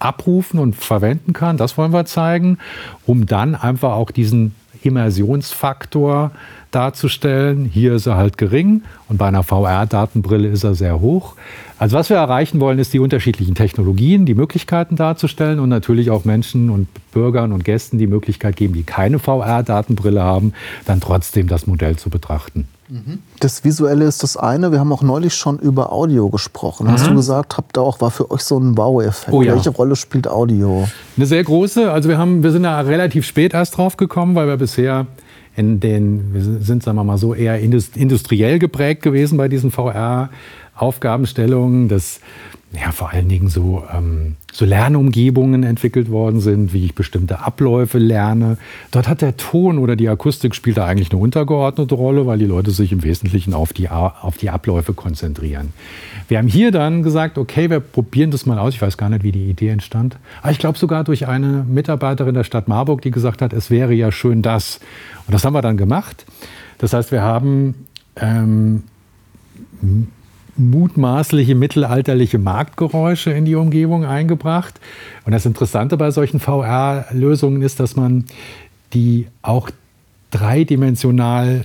abrufen 0.00 0.58
und 0.58 0.74
verwenden 0.74 1.32
kann. 1.32 1.56
Das 1.56 1.78
wollen 1.78 1.92
wir 1.92 2.04
zeigen, 2.04 2.58
um 3.06 3.26
dann 3.26 3.54
einfach 3.54 3.92
auch 3.92 4.10
diesen 4.10 4.54
Immersionsfaktor 4.82 6.32
darzustellen. 6.70 7.64
Hier 7.64 7.94
ist 7.94 8.06
er 8.06 8.16
halt 8.16 8.38
gering 8.38 8.82
und 9.08 9.18
bei 9.18 9.26
einer 9.26 9.42
VR-Datenbrille 9.42 10.48
ist 10.48 10.64
er 10.64 10.74
sehr 10.74 11.00
hoch. 11.00 11.34
Also 11.78 11.96
was 11.96 12.10
wir 12.10 12.16
erreichen 12.16 12.60
wollen, 12.60 12.78
ist 12.78 12.92
die 12.92 12.98
unterschiedlichen 12.98 13.54
Technologien, 13.54 14.26
die 14.26 14.34
Möglichkeiten 14.34 14.96
darzustellen 14.96 15.58
und 15.60 15.68
natürlich 15.68 16.10
auch 16.10 16.24
Menschen 16.24 16.70
und 16.70 16.88
Bürgern 17.12 17.52
und 17.52 17.64
Gästen 17.64 17.98
die 17.98 18.06
Möglichkeit 18.06 18.56
geben, 18.56 18.74
die 18.74 18.82
keine 18.82 19.18
VR-Datenbrille 19.18 20.22
haben, 20.22 20.52
dann 20.86 21.00
trotzdem 21.00 21.48
das 21.48 21.66
Modell 21.66 21.96
zu 21.96 22.10
betrachten. 22.10 22.68
Das 23.38 23.64
Visuelle 23.64 24.04
ist 24.04 24.22
das 24.22 24.36
eine. 24.36 24.72
Wir 24.72 24.80
haben 24.80 24.92
auch 24.92 25.02
neulich 25.02 25.34
schon 25.34 25.58
über 25.58 25.92
Audio 25.92 26.28
gesprochen. 26.28 26.86
Mhm. 26.86 26.92
Hast 26.92 27.06
du 27.06 27.14
gesagt, 27.14 27.56
habt 27.56 27.76
da 27.76 27.80
auch 27.80 28.00
war 28.00 28.10
für 28.10 28.30
euch 28.30 28.42
so 28.42 28.58
ein 28.58 28.76
Wow-Effekt? 28.76 29.32
Oh, 29.32 29.42
ja. 29.42 29.54
Welche 29.54 29.70
Rolle 29.70 29.96
spielt 29.96 30.28
Audio? 30.28 30.88
Eine 31.16 31.26
sehr 31.26 31.44
große. 31.44 31.90
Also 31.90 32.08
wir 32.08 32.18
haben, 32.18 32.42
wir 32.42 32.52
sind 32.52 32.64
da 32.64 32.80
relativ 32.80 33.26
spät 33.26 33.54
erst 33.54 33.76
drauf 33.76 33.96
gekommen, 33.96 34.34
weil 34.34 34.46
wir 34.46 34.56
bisher 34.56 35.06
in 35.56 35.80
den, 35.80 36.32
wir 36.32 36.42
sind, 36.62 36.82
sagen 36.82 36.96
wir 36.96 37.04
mal 37.04 37.18
so, 37.18 37.34
eher 37.34 37.60
industriell 37.60 38.58
geprägt 38.58 39.02
gewesen 39.02 39.36
bei 39.36 39.48
diesen 39.48 39.70
VR-Aufgabenstellungen. 39.70 41.88
Das 41.88 42.20
ja, 42.72 42.92
vor 42.92 43.10
allen 43.10 43.28
Dingen 43.28 43.48
so, 43.48 43.82
ähm, 43.92 44.36
so 44.52 44.64
Lernumgebungen 44.64 45.64
entwickelt 45.64 46.08
worden 46.08 46.40
sind, 46.40 46.72
wie 46.72 46.84
ich 46.84 46.94
bestimmte 46.94 47.40
Abläufe 47.40 47.98
lerne. 47.98 48.58
Dort 48.92 49.08
hat 49.08 49.22
der 49.22 49.36
Ton 49.36 49.78
oder 49.78 49.96
die 49.96 50.08
Akustik 50.08 50.54
spielt 50.54 50.76
da 50.76 50.86
eigentlich 50.86 51.10
eine 51.10 51.20
untergeordnete 51.20 51.96
Rolle, 51.96 52.26
weil 52.26 52.38
die 52.38 52.46
Leute 52.46 52.70
sich 52.70 52.92
im 52.92 53.02
Wesentlichen 53.02 53.54
auf 53.54 53.72
die, 53.72 53.88
auf 53.88 54.36
die 54.36 54.50
Abläufe 54.50 54.94
konzentrieren. 54.94 55.72
Wir 56.28 56.38
haben 56.38 56.46
hier 56.46 56.70
dann 56.70 57.02
gesagt, 57.02 57.38
okay, 57.38 57.70
wir 57.70 57.80
probieren 57.80 58.30
das 58.30 58.46
mal 58.46 58.58
aus. 58.58 58.74
Ich 58.74 58.82
weiß 58.82 58.96
gar 58.96 59.08
nicht, 59.08 59.24
wie 59.24 59.32
die 59.32 59.50
Idee 59.50 59.70
entstand. 59.70 60.16
Aber 60.40 60.52
ich 60.52 60.60
glaube 60.60 60.78
sogar 60.78 61.02
durch 61.02 61.26
eine 61.26 61.64
Mitarbeiterin 61.68 62.34
der 62.34 62.44
Stadt 62.44 62.68
Marburg, 62.68 63.02
die 63.02 63.10
gesagt 63.10 63.42
hat, 63.42 63.52
es 63.52 63.70
wäre 63.70 63.94
ja 63.94 64.12
schön 64.12 64.42
das. 64.42 64.78
Und 65.26 65.34
das 65.34 65.44
haben 65.44 65.54
wir 65.54 65.62
dann 65.62 65.76
gemacht. 65.76 66.24
Das 66.78 66.92
heißt, 66.92 67.10
wir 67.10 67.22
haben 67.22 67.74
ähm, 68.14 68.84
mutmaßliche 70.56 71.54
mittelalterliche 71.54 72.38
Marktgeräusche 72.38 73.30
in 73.30 73.44
die 73.44 73.54
Umgebung 73.54 74.04
eingebracht. 74.04 74.80
Und 75.24 75.32
das 75.32 75.46
Interessante 75.46 75.96
bei 75.96 76.10
solchen 76.10 76.40
VR-Lösungen 76.40 77.62
ist, 77.62 77.80
dass 77.80 77.96
man 77.96 78.24
die 78.92 79.26
auch 79.42 79.70
dreidimensional 80.30 81.64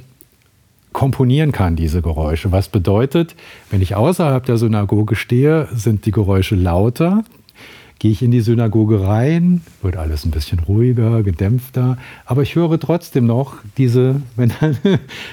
komponieren 0.93 1.51
kann, 1.51 1.75
diese 1.75 2.01
Geräusche. 2.01 2.51
Was 2.51 2.69
bedeutet, 2.69 3.35
wenn 3.69 3.81
ich 3.81 3.95
außerhalb 3.95 4.45
der 4.45 4.57
Synagoge 4.57 5.15
stehe, 5.15 5.67
sind 5.73 6.05
die 6.05 6.11
Geräusche 6.11 6.55
lauter, 6.55 7.23
gehe 7.99 8.11
ich 8.11 8.21
in 8.21 8.31
die 8.31 8.41
Synagoge 8.41 9.07
rein, 9.07 9.61
wird 9.81 9.97
alles 9.97 10.25
ein 10.25 10.31
bisschen 10.31 10.59
ruhiger, 10.59 11.23
gedämpfter, 11.23 11.97
aber 12.25 12.41
ich 12.41 12.55
höre 12.55 12.79
trotzdem 12.79 13.25
noch 13.25 13.55
diese, 13.77 14.21
wenn 14.35 14.51
dann, 14.59 14.77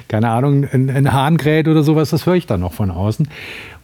keine 0.08 0.30
Ahnung, 0.30 0.66
ein, 0.70 0.88
ein 0.90 1.12
Hahn 1.12 1.36
kräht 1.36 1.68
oder 1.68 1.82
sowas, 1.82 2.10
das 2.10 2.26
höre 2.26 2.36
ich 2.36 2.46
dann 2.46 2.60
noch 2.60 2.72
von 2.72 2.90
außen. 2.90 3.28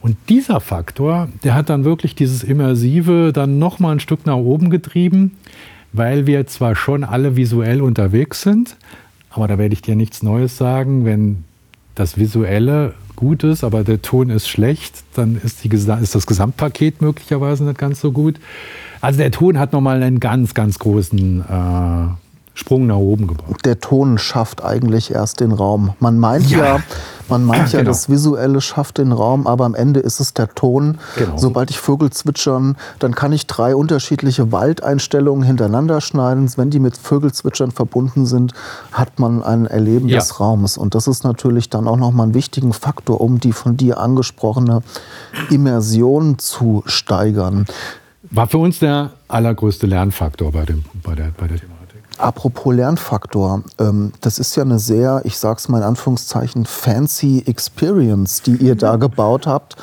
Und 0.01 0.15
dieser 0.29 0.61
Faktor, 0.61 1.27
der 1.43 1.55
hat 1.55 1.69
dann 1.69 1.83
wirklich 1.83 2.15
dieses 2.15 2.43
Immersive 2.43 3.31
dann 3.33 3.59
noch 3.59 3.79
mal 3.79 3.91
ein 3.91 3.99
Stück 3.99 4.25
nach 4.25 4.37
oben 4.37 4.69
getrieben, 4.69 5.37
weil 5.91 6.25
wir 6.25 6.47
zwar 6.47 6.75
schon 6.75 7.03
alle 7.03 7.35
visuell 7.35 7.81
unterwegs 7.81 8.41
sind, 8.41 8.77
aber 9.29 9.47
da 9.47 9.57
werde 9.57 9.73
ich 9.73 9.81
dir 9.81 9.95
nichts 9.95 10.23
Neues 10.23 10.57
sagen, 10.57 11.05
wenn 11.05 11.43
das 11.95 12.17
Visuelle 12.17 12.93
gut 13.19 13.43
ist, 13.43 13.65
aber 13.65 13.83
der 13.83 14.01
Ton 14.01 14.29
ist 14.29 14.47
schlecht, 14.47 15.03
dann 15.13 15.35
ist, 15.43 15.65
die, 15.65 15.69
ist 15.69 16.15
das 16.15 16.25
Gesamtpaket 16.25 17.01
möglicherweise 17.01 17.65
nicht 17.65 17.77
ganz 17.77 17.99
so 17.99 18.13
gut. 18.13 18.39
Also 19.01 19.17
der 19.17 19.31
Ton 19.31 19.59
hat 19.59 19.73
nochmal 19.73 20.01
einen 20.01 20.21
ganz, 20.21 20.53
ganz 20.53 20.79
großen 20.79 21.41
äh, 21.41 22.07
Sprung 22.59 22.87
nach 22.87 22.97
oben 22.97 23.27
gebracht. 23.27 23.65
Der 23.65 23.79
Ton 23.79 24.17
schafft 24.17 24.63
eigentlich 24.63 25.11
erst 25.11 25.39
den 25.39 25.51
Raum. 25.51 25.93
Man 25.99 26.19
meint 26.19 26.49
ja, 26.49 26.65
ja 26.65 26.79
man 27.29 27.45
meint 27.45 27.71
ja, 27.71 27.79
genau. 27.79 27.91
das 27.91 28.09
Visuelle 28.09 28.59
schafft 28.59 28.97
den 28.97 29.11
Raum, 29.11 29.45
aber 29.45 29.65
am 29.65 29.75
Ende 29.75 29.99
ist 29.99 30.19
es 30.19 30.33
der 30.33 30.49
Ton. 30.55 30.97
Genau. 31.15 31.37
Sobald 31.37 31.69
ich 31.69 31.79
Vögel 31.79 32.09
zwitschern, 32.09 32.75
dann 32.97 33.13
kann 33.13 33.31
ich 33.31 33.45
drei 33.47 33.75
unterschiedliche 33.75 34.51
Waldeinstellungen 34.51 35.43
hintereinander 35.43 36.01
schneiden. 36.01 36.51
Wenn 36.55 36.71
die 36.71 36.79
mit 36.79 36.97
Vögelzwitschern 36.97 37.71
verbunden 37.71 38.25
sind, 38.25 38.53
hat 38.91 39.19
man 39.19 39.43
ein 39.43 39.67
Erleben 39.67 40.09
ja. 40.09 40.17
des 40.17 40.39
Raumes. 40.39 40.77
Und 40.77 40.95
das 40.95 41.07
ist 41.07 41.23
natürlich 41.23 41.69
dann 41.69 41.87
auch 41.87 41.97
nochmal 41.97 42.27
ein 42.27 42.33
wichtiger 42.33 42.73
Faktor, 42.73 43.21
um 43.21 43.39
die 43.39 43.53
von 43.53 43.77
dir 43.77 43.99
angesprochene 43.99 44.81
Immersion 45.49 46.39
zu 46.39 46.83
steigern. 46.87 47.67
War 48.31 48.47
für 48.47 48.57
uns 48.57 48.79
der 48.79 49.11
allergrößte 49.27 49.87
Lernfaktor 49.87 50.51
bei, 50.51 50.65
dem, 50.65 50.83
bei, 51.03 51.15
der, 51.15 51.31
bei 51.37 51.47
der 51.47 51.59
Thema. 51.59 51.78
Apropos 52.19 52.75
Lernfaktor, 52.75 53.63
ähm, 53.79 54.11
das 54.19 54.39
ist 54.39 54.57
ja 54.57 54.63
eine 54.63 54.77
sehr, 54.77 55.21
ich 55.23 55.37
sag's 55.37 55.69
mal 55.69 55.77
in 55.77 55.85
Anführungszeichen, 55.85 56.65
fancy 56.65 57.43
Experience, 57.45 58.41
die 58.41 58.57
ihr 58.57 58.75
da 58.75 58.97
gebaut 58.97 59.47
habt. 59.47 59.77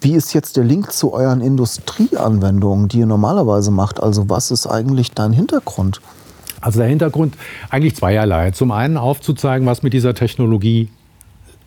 Wie 0.00 0.14
ist 0.14 0.32
jetzt 0.32 0.56
der 0.56 0.64
Link 0.64 0.92
zu 0.92 1.12
euren 1.12 1.42
Industrieanwendungen, 1.42 2.88
die 2.88 3.00
ihr 3.00 3.06
normalerweise 3.06 3.70
macht? 3.70 4.02
Also 4.02 4.30
was 4.30 4.50
ist 4.50 4.66
eigentlich 4.66 5.10
dein 5.10 5.34
Hintergrund? 5.34 6.00
Also 6.62 6.78
der 6.78 6.88
Hintergrund 6.88 7.36
eigentlich 7.68 7.96
zweierlei. 7.96 8.52
Zum 8.52 8.70
einen 8.70 8.96
aufzuzeigen, 8.96 9.66
was 9.66 9.82
mit 9.82 9.92
dieser 9.92 10.14
Technologie 10.14 10.88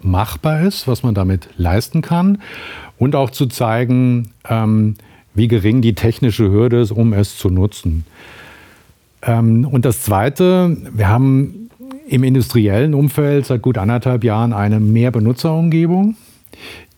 machbar 0.01 0.61
ist, 0.61 0.87
was 0.87 1.03
man 1.03 1.13
damit 1.13 1.47
leisten 1.57 2.01
kann 2.01 2.41
und 2.97 3.15
auch 3.15 3.29
zu 3.29 3.45
zeigen, 3.45 4.31
ähm, 4.49 4.95
wie 5.35 5.47
gering 5.47 5.83
die 5.83 5.93
technische 5.93 6.49
Hürde 6.49 6.81
ist, 6.81 6.91
um 6.91 7.13
es 7.13 7.37
zu 7.37 7.51
nutzen. 7.51 8.03
Ähm, 9.21 9.67
und 9.69 9.85
das 9.85 10.01
Zweite, 10.03 10.77
wir 10.93 11.09
haben 11.09 11.69
im 12.07 12.23
industriellen 12.23 12.93
Umfeld 12.93 13.45
seit 13.45 13.61
gut 13.61 13.77
anderthalb 13.77 14.23
Jahren 14.23 14.53
eine 14.53 14.79
Mehrbenutzerumgebung, 14.79 16.15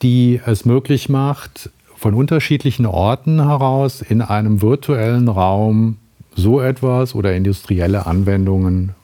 die 0.01 0.39
es 0.45 0.65
möglich 0.65 1.09
macht, 1.09 1.69
von 1.95 2.13
unterschiedlichen 2.13 2.85
Orten 2.85 3.43
heraus 3.45 4.01
in 4.01 4.21
einem 4.21 4.61
virtuellen 4.61 5.27
Raum 5.27 5.97
so 6.35 6.61
etwas 6.61 7.13
oder 7.13 7.35
industrielle 7.35 8.05
Anwendungen, 8.05 8.95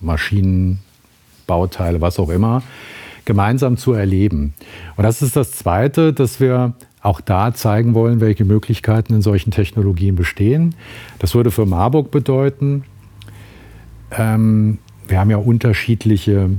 Maschinen, 0.00 0.78
Bauteile, 1.46 2.00
was 2.00 2.18
auch 2.18 2.30
immer, 2.30 2.62
gemeinsam 3.24 3.76
zu 3.76 3.92
erleben. 3.92 4.54
Und 4.96 5.04
das 5.04 5.20
ist 5.20 5.36
das 5.36 5.52
Zweite, 5.52 6.12
dass 6.12 6.40
wir 6.40 6.72
auch 7.02 7.20
da 7.20 7.52
zeigen 7.52 7.94
wollen, 7.94 8.20
welche 8.20 8.44
Möglichkeiten 8.44 9.14
in 9.14 9.22
solchen 9.22 9.50
Technologien 9.50 10.14
bestehen. 10.14 10.74
Das 11.18 11.34
würde 11.34 11.50
für 11.50 11.66
Marburg 11.66 12.10
bedeuten, 12.10 12.84
ähm, 14.16 14.78
wir 15.08 15.18
haben 15.18 15.30
ja 15.30 15.36
unterschiedliche 15.36 16.50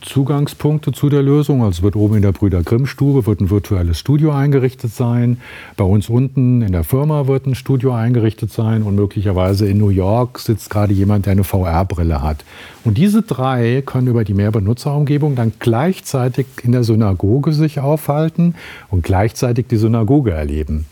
Zugangspunkte 0.00 0.92
zu 0.92 1.08
der 1.08 1.22
Lösung. 1.22 1.62
Also 1.62 1.82
wird 1.82 1.96
oben 1.96 2.16
in 2.16 2.22
der 2.22 2.32
Brüder 2.32 2.62
Grimm 2.62 2.86
Stube 2.86 3.26
wird 3.26 3.40
ein 3.40 3.50
virtuelles 3.50 3.98
Studio 3.98 4.32
eingerichtet 4.32 4.92
sein. 4.92 5.40
Bei 5.76 5.84
uns 5.84 6.08
unten 6.08 6.62
in 6.62 6.72
der 6.72 6.84
Firma 6.84 7.26
wird 7.26 7.46
ein 7.46 7.54
Studio 7.54 7.92
eingerichtet 7.92 8.52
sein 8.52 8.82
und 8.82 8.94
möglicherweise 8.94 9.68
in 9.68 9.78
New 9.78 9.90
York 9.90 10.38
sitzt 10.38 10.70
gerade 10.70 10.92
jemand, 10.92 11.26
der 11.26 11.32
eine 11.32 11.44
VR-Brille 11.44 12.22
hat. 12.22 12.44
Und 12.84 12.96
diese 12.96 13.22
drei 13.22 13.82
können 13.84 14.06
über 14.06 14.24
die 14.24 14.34
Mehrbenutzerumgebung 14.34 15.34
dann 15.34 15.52
gleichzeitig 15.58 16.46
in 16.62 16.72
der 16.72 16.84
Synagoge 16.84 17.52
sich 17.52 17.80
aufhalten 17.80 18.54
und 18.88 19.04
gleichzeitig 19.04 19.66
die 19.68 19.76
Synagoge 19.76 20.32
erleben. 20.32 20.86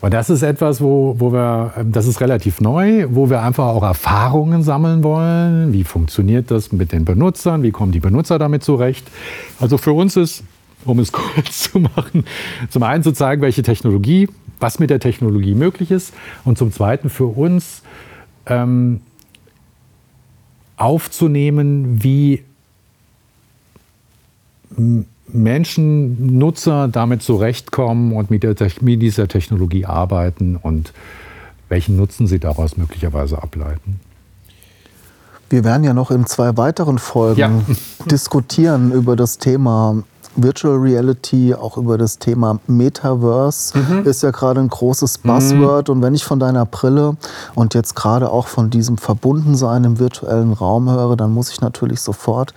Und 0.00 0.12
das 0.12 0.30
ist 0.30 0.42
etwas, 0.42 0.80
wo, 0.80 1.16
wo 1.18 1.32
wir, 1.32 1.72
ähm, 1.76 1.92
das 1.92 2.06
ist 2.06 2.20
relativ 2.20 2.60
neu, 2.60 3.06
wo 3.10 3.30
wir 3.30 3.42
einfach 3.42 3.66
auch 3.66 3.82
Erfahrungen 3.82 4.62
sammeln 4.62 5.02
wollen. 5.02 5.72
Wie 5.72 5.84
funktioniert 5.84 6.50
das 6.50 6.72
mit 6.72 6.92
den 6.92 7.04
Benutzern? 7.04 7.62
Wie 7.62 7.70
kommen 7.70 7.92
die 7.92 8.00
Benutzer 8.00 8.38
damit 8.38 8.62
zurecht? 8.62 9.06
Also 9.58 9.78
für 9.78 9.92
uns 9.92 10.16
ist, 10.16 10.44
um 10.84 10.98
es 10.98 11.12
kurz 11.34 11.70
zu 11.70 11.80
machen, 11.80 12.24
zum 12.70 12.82
einen 12.82 13.02
zu 13.02 13.12
zeigen, 13.12 13.42
welche 13.42 13.62
Technologie, 13.62 14.28
was 14.60 14.78
mit 14.78 14.90
der 14.90 15.00
Technologie 15.00 15.54
möglich 15.54 15.90
ist 15.90 16.14
und 16.44 16.58
zum 16.58 16.72
zweiten 16.72 17.10
für 17.10 17.26
uns 17.26 17.82
ähm, 18.46 19.00
aufzunehmen, 20.76 22.02
wie 22.02 22.42
Menschen, 25.42 26.38
Nutzer 26.38 26.88
damit 26.88 27.22
zurechtkommen 27.22 28.12
und 28.12 28.30
mit, 28.30 28.42
der, 28.42 28.54
mit 28.80 29.02
dieser 29.02 29.28
Technologie 29.28 29.86
arbeiten 29.86 30.56
und 30.56 30.92
welchen 31.68 31.96
Nutzen 31.96 32.26
sie 32.26 32.38
daraus 32.38 32.76
möglicherweise 32.76 33.42
ableiten. 33.42 34.00
Wir 35.48 35.64
werden 35.64 35.84
ja 35.84 35.94
noch 35.94 36.10
in 36.10 36.26
zwei 36.26 36.56
weiteren 36.56 36.98
Folgen 36.98 37.38
ja. 37.40 37.50
diskutieren 38.10 38.90
über 38.92 39.14
das 39.14 39.38
Thema 39.38 40.02
Virtual 40.36 40.76
Reality, 40.76 41.54
auch 41.54 41.76
über 41.78 41.96
das 41.96 42.18
Thema 42.18 42.60
Metaverse. 42.66 43.78
Mhm. 43.78 44.04
Ist 44.04 44.22
ja 44.22 44.30
gerade 44.30 44.60
ein 44.60 44.68
großes 44.68 45.18
Buzzword. 45.18 45.88
Mhm. 45.88 45.94
Und 45.94 46.02
wenn 46.02 46.14
ich 46.14 46.24
von 46.24 46.38
deiner 46.38 46.66
Brille 46.66 47.16
und 47.54 47.74
jetzt 47.74 47.94
gerade 47.94 48.30
auch 48.30 48.46
von 48.46 48.70
diesem 48.70 48.98
Verbundensein 48.98 49.84
im 49.84 49.98
virtuellen 49.98 50.52
Raum 50.52 50.90
höre, 50.90 51.16
dann 51.16 51.32
muss 51.32 51.50
ich 51.50 51.60
natürlich 51.60 52.00
sofort 52.00 52.52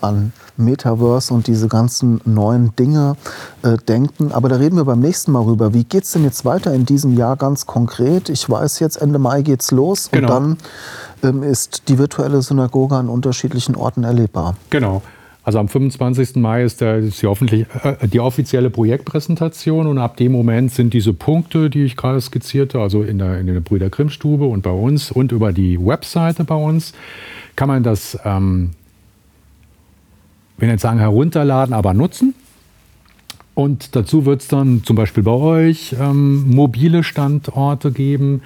an 0.00 0.32
Metaverse 0.58 1.32
und 1.32 1.46
diese 1.46 1.68
ganzen 1.68 2.20
neuen 2.24 2.74
Dinge 2.76 3.16
äh, 3.62 3.76
denken. 3.76 4.32
Aber 4.32 4.48
da 4.48 4.56
reden 4.56 4.76
wir 4.76 4.84
beim 4.84 5.00
nächsten 5.00 5.32
Mal 5.32 5.42
rüber. 5.42 5.74
Wie 5.74 5.84
geht 5.84 6.04
es 6.04 6.12
denn 6.12 6.24
jetzt 6.24 6.44
weiter 6.44 6.74
in 6.74 6.86
diesem 6.86 7.16
Jahr 7.16 7.36
ganz 7.36 7.66
konkret? 7.66 8.28
Ich 8.28 8.48
weiß 8.48 8.80
jetzt, 8.80 8.96
Ende 9.00 9.18
Mai 9.18 9.42
geht's 9.42 9.70
los 9.70 10.10
Genau. 10.10 10.36
und 10.36 10.58
dann 11.22 11.36
ähm, 11.36 11.42
ist 11.42 11.88
die 11.88 11.98
virtuelle 11.98 12.42
Synagoge 12.42 12.96
an 12.96 13.08
unterschiedlichen 13.08 13.74
Orten 13.76 14.04
erlebbar. 14.04 14.56
Genau. 14.70 15.02
Also 15.48 15.60
am 15.60 15.68
25. 15.68 16.36
Mai 16.36 16.62
ist, 16.62 16.82
der, 16.82 16.98
ist 16.98 17.22
die, 17.22 17.64
äh, 17.82 18.06
die 18.06 18.20
offizielle 18.20 18.68
Projektpräsentation 18.68 19.86
und 19.86 19.96
ab 19.96 20.18
dem 20.18 20.30
Moment 20.30 20.72
sind 20.72 20.92
diese 20.92 21.14
Punkte, 21.14 21.70
die 21.70 21.84
ich 21.84 21.96
gerade 21.96 22.20
skizzierte, 22.20 22.78
also 22.80 23.02
in 23.02 23.18
der, 23.18 23.38
in 23.38 23.46
der 23.46 23.60
Brüder 23.60 23.88
Grimm 23.88 24.10
Stube 24.10 24.44
und 24.44 24.60
bei 24.60 24.70
uns 24.70 25.10
und 25.10 25.32
über 25.32 25.54
die 25.54 25.78
Webseite 25.82 26.44
bei 26.44 26.54
uns, 26.54 26.92
kann 27.56 27.68
man 27.68 27.82
das, 27.82 28.18
ähm, 28.26 28.72
will 30.58 30.68
nicht 30.68 30.80
sagen 30.80 30.98
herunterladen, 30.98 31.74
aber 31.74 31.94
nutzen. 31.94 32.34
Und 33.54 33.96
dazu 33.96 34.24
wird 34.24 34.42
es 34.42 34.48
dann 34.48 34.84
zum 34.84 34.94
Beispiel 34.94 35.24
bei 35.24 35.32
euch 35.32 35.96
ähm, 35.98 36.48
mobile 36.48 37.02
Standorte 37.02 37.90
geben, 37.90 38.42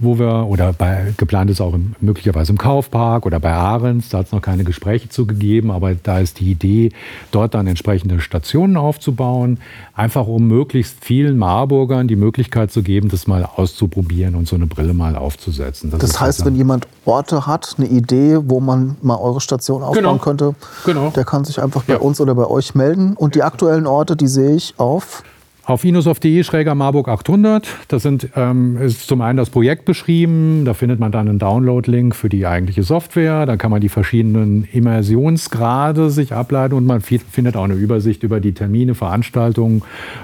wo 0.00 0.18
wir, 0.18 0.46
oder 0.48 0.72
bei, 0.72 1.12
geplant 1.16 1.50
ist 1.50 1.60
auch 1.60 1.74
im, 1.74 1.94
möglicherweise 2.00 2.52
im 2.52 2.58
Kaufpark 2.58 3.26
oder 3.26 3.38
bei 3.38 3.52
Ahrens, 3.52 4.08
da 4.08 4.18
hat 4.18 4.26
es 4.26 4.32
noch 4.32 4.40
keine 4.42 4.64
Gespräche 4.64 5.08
zu 5.10 5.26
gegeben, 5.26 5.70
aber 5.70 5.94
da 5.94 6.18
ist 6.18 6.40
die 6.40 6.50
Idee, 6.50 6.90
dort 7.30 7.54
dann 7.54 7.66
entsprechende 7.66 8.20
Stationen 8.20 8.76
aufzubauen, 8.76 9.58
einfach 9.94 10.26
um 10.26 10.48
möglichst 10.48 11.04
vielen 11.04 11.36
Marburgern 11.38 12.08
die 12.08 12.16
Möglichkeit 12.16 12.72
zu 12.72 12.82
geben, 12.82 13.08
das 13.10 13.26
mal 13.26 13.44
auszuprobieren 13.44 14.34
und 14.34 14.48
so 14.48 14.56
eine 14.56 14.66
Brille 14.66 14.94
mal 14.94 15.16
aufzusetzen. 15.16 15.90
Das 15.90 16.02
ist 16.02 16.20
heißt, 16.20 16.38
sozusagen- 16.38 16.50
wenn 16.54 16.56
jemand 16.56 16.88
Orte 17.04 17.46
hat, 17.46 17.74
eine 17.78 17.86
Idee, 17.86 18.38
wo 18.44 18.60
man 18.60 18.96
mal 19.02 19.16
eure 19.16 19.40
Station 19.40 19.82
aufbauen 19.82 20.02
Genau. 20.02 20.16
könnte, 20.18 20.54
Genau. 20.84 21.10
der 21.10 21.24
kann 21.24 21.44
sich 21.44 21.62
einfach 21.62 21.84
bei 21.84 21.94
Ja. 21.94 21.98
uns 22.00 22.20
oder 22.20 22.34
bei 22.34 22.46
euch 22.46 22.74
melden. 22.74 23.14
Und 23.14 23.34
die 23.34 23.42
aktuellen 23.42 23.86
Orte, 23.86 24.16
die 24.16 24.28
sehe 24.28 24.54
ich 24.54 24.74
auf. 24.78 25.22
Auf 25.70 25.84
inusov.de 25.84 26.42
schräger 26.42 26.74
Marburg 26.74 27.06
800. 27.06 27.68
Das 27.86 28.02
sind, 28.02 28.30
ähm, 28.34 28.76
ist 28.78 29.06
zum 29.06 29.20
einen 29.20 29.36
das 29.36 29.50
Projekt 29.50 29.84
beschrieben. 29.84 30.64
Da 30.64 30.74
findet 30.74 30.98
man 30.98 31.12
dann 31.12 31.28
einen 31.28 31.38
Download-Link 31.38 32.16
für 32.16 32.28
die 32.28 32.44
eigentliche 32.44 32.82
Software. 32.82 33.46
Da 33.46 33.56
kann 33.56 33.70
man 33.70 33.80
die 33.80 33.88
verschiedenen 33.88 34.64
Immersionsgrade 34.64 36.10
sich 36.10 36.32
ableiten 36.34 36.74
und 36.74 36.86
man 36.86 37.02
fi- 37.02 37.20
findet 37.20 37.56
auch 37.56 37.62
eine 37.62 37.74
Übersicht 37.74 38.24
über 38.24 38.40
die 38.40 38.52
Termine, 38.52 38.96
Veranstaltungen, 38.96 39.82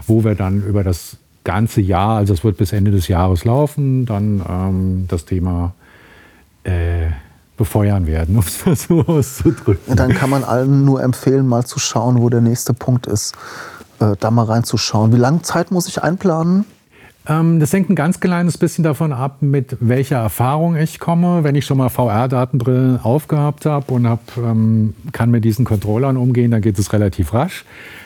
wo 0.09 0.25
wir 0.25 0.35
dann 0.35 0.65
über 0.65 0.83
das 0.83 1.17
ganze 1.45 1.81
Jahr, 1.81 2.17
also 2.17 2.35
es 2.35 2.43
wird 2.43 2.57
bis 2.57 2.73
Ende 2.73 2.91
des 2.91 3.07
Jahres 3.07 3.45
laufen, 3.45 4.05
dann 4.05 4.43
ähm, 4.51 5.05
das 5.07 5.27
Thema 5.27 5.75
äh, 6.65 7.07
befeuern 7.57 8.09
werden, 8.09 8.35
um 8.35 8.43
es 8.45 8.67
mal 8.67 8.75
so 8.75 9.01
auszudrücken. 9.07 9.95
Dann 9.95 10.13
kann 10.13 10.29
man 10.29 10.43
allen 10.43 10.85
nur 10.85 11.01
empfehlen, 11.05 11.47
mal 11.47 11.65
zu 11.65 11.79
schauen, 11.79 12.21
wo 12.21 12.29
der 12.31 12.41
nächste 12.41 12.75
Punkt 12.75 13.07
ist. 13.07 13.37
Äh, 14.01 14.17
da 14.19 14.31
mal 14.31 14.45
reinzuschauen. 14.45 15.13
Wie 15.13 15.19
lange 15.19 15.43
Zeit 15.43 15.71
muss 15.71 15.89
ich 15.89 16.03
einplanen? 16.03 16.65
Ähm, 17.29 17.61
das 17.61 17.73
hängt 17.73 17.91
ein 17.91 17.97
ganz 17.97 18.21
kleines 18.21 18.59
bisschen 18.59 18.85
davon 18.85 19.13
ab, 19.13 19.39
mit 19.41 19.77
welcher 19.81 20.17
Erfahrung 20.17 20.77
ich 20.77 21.01
komme. 21.01 21.45
Wenn 21.45 21.55
ich 21.55 21.65
schon 21.65 21.79
mal 21.79 21.89
VR-Datenbrillen 21.89 23.01
aufgehabt 23.01 23.67
habe 23.67 23.93
und 23.93 24.07
hab, 24.07 24.21
ähm, 24.37 24.95
kann 25.13 25.31
mit 25.31 25.45
diesen 25.45 25.65
Controllern 25.65 26.17
umgehen, 26.17 26.51
dann 26.51 26.61
geht 26.61 26.79
es 26.79 26.93
relativ 26.93 27.33
rasch. 27.33 27.65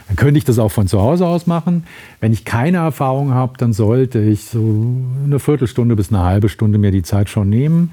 Dann 0.08 0.16
könnte 0.16 0.38
ich 0.38 0.44
das 0.44 0.58
auch 0.58 0.70
von 0.70 0.86
zu 0.86 1.00
Hause 1.00 1.26
aus 1.26 1.46
machen. 1.46 1.84
Wenn 2.20 2.32
ich 2.32 2.44
keine 2.44 2.78
Erfahrung 2.78 3.34
habe, 3.34 3.54
dann 3.58 3.72
sollte 3.72 4.20
ich 4.20 4.44
so 4.44 4.86
eine 5.24 5.38
Viertelstunde 5.38 5.96
bis 5.96 6.10
eine 6.10 6.24
halbe 6.24 6.48
Stunde 6.48 6.78
mir 6.78 6.90
die 6.90 7.02
Zeit 7.02 7.28
schon 7.28 7.48
nehmen. 7.48 7.92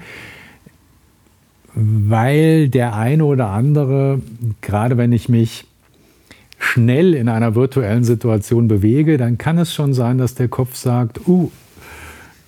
Weil 1.74 2.68
der 2.68 2.96
eine 2.96 3.24
oder 3.24 3.50
andere, 3.50 4.20
gerade 4.62 4.96
wenn 4.96 5.12
ich 5.12 5.28
mich 5.28 5.66
schnell 6.58 7.14
in 7.14 7.28
einer 7.28 7.54
virtuellen 7.54 8.04
Situation 8.04 8.68
bewege, 8.68 9.16
dann 9.16 9.38
kann 9.38 9.58
es 9.58 9.72
schon 9.72 9.94
sein, 9.94 10.18
dass 10.18 10.34
der 10.34 10.48
Kopf 10.48 10.74
sagt, 10.76 11.26
uh, 11.28 11.50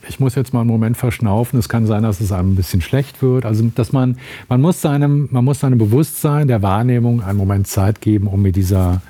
ich 0.08 0.18
muss 0.18 0.34
jetzt 0.34 0.52
mal 0.52 0.60
einen 0.62 0.70
Moment 0.70 0.96
verschnaufen. 0.96 1.58
Es 1.58 1.68
kann 1.68 1.86
sein, 1.86 2.02
dass 2.02 2.20
es 2.20 2.32
einem 2.32 2.52
ein 2.52 2.56
bisschen 2.56 2.80
schlecht 2.80 3.22
wird. 3.22 3.44
Also, 3.44 3.70
dass 3.74 3.92
man, 3.92 4.16
man 4.48 4.60
muss 4.60 4.80
seinem, 4.80 5.28
man 5.30 5.44
muss 5.44 5.60
seinem 5.60 5.78
Bewusstsein 5.78 6.48
der 6.48 6.62
Wahrnehmung 6.62 7.22
einen 7.22 7.38
Moment 7.38 7.68
Zeit 7.68 8.00
geben, 8.00 8.26
um 8.26 8.42
mit 8.42 8.56
dieser 8.56 9.02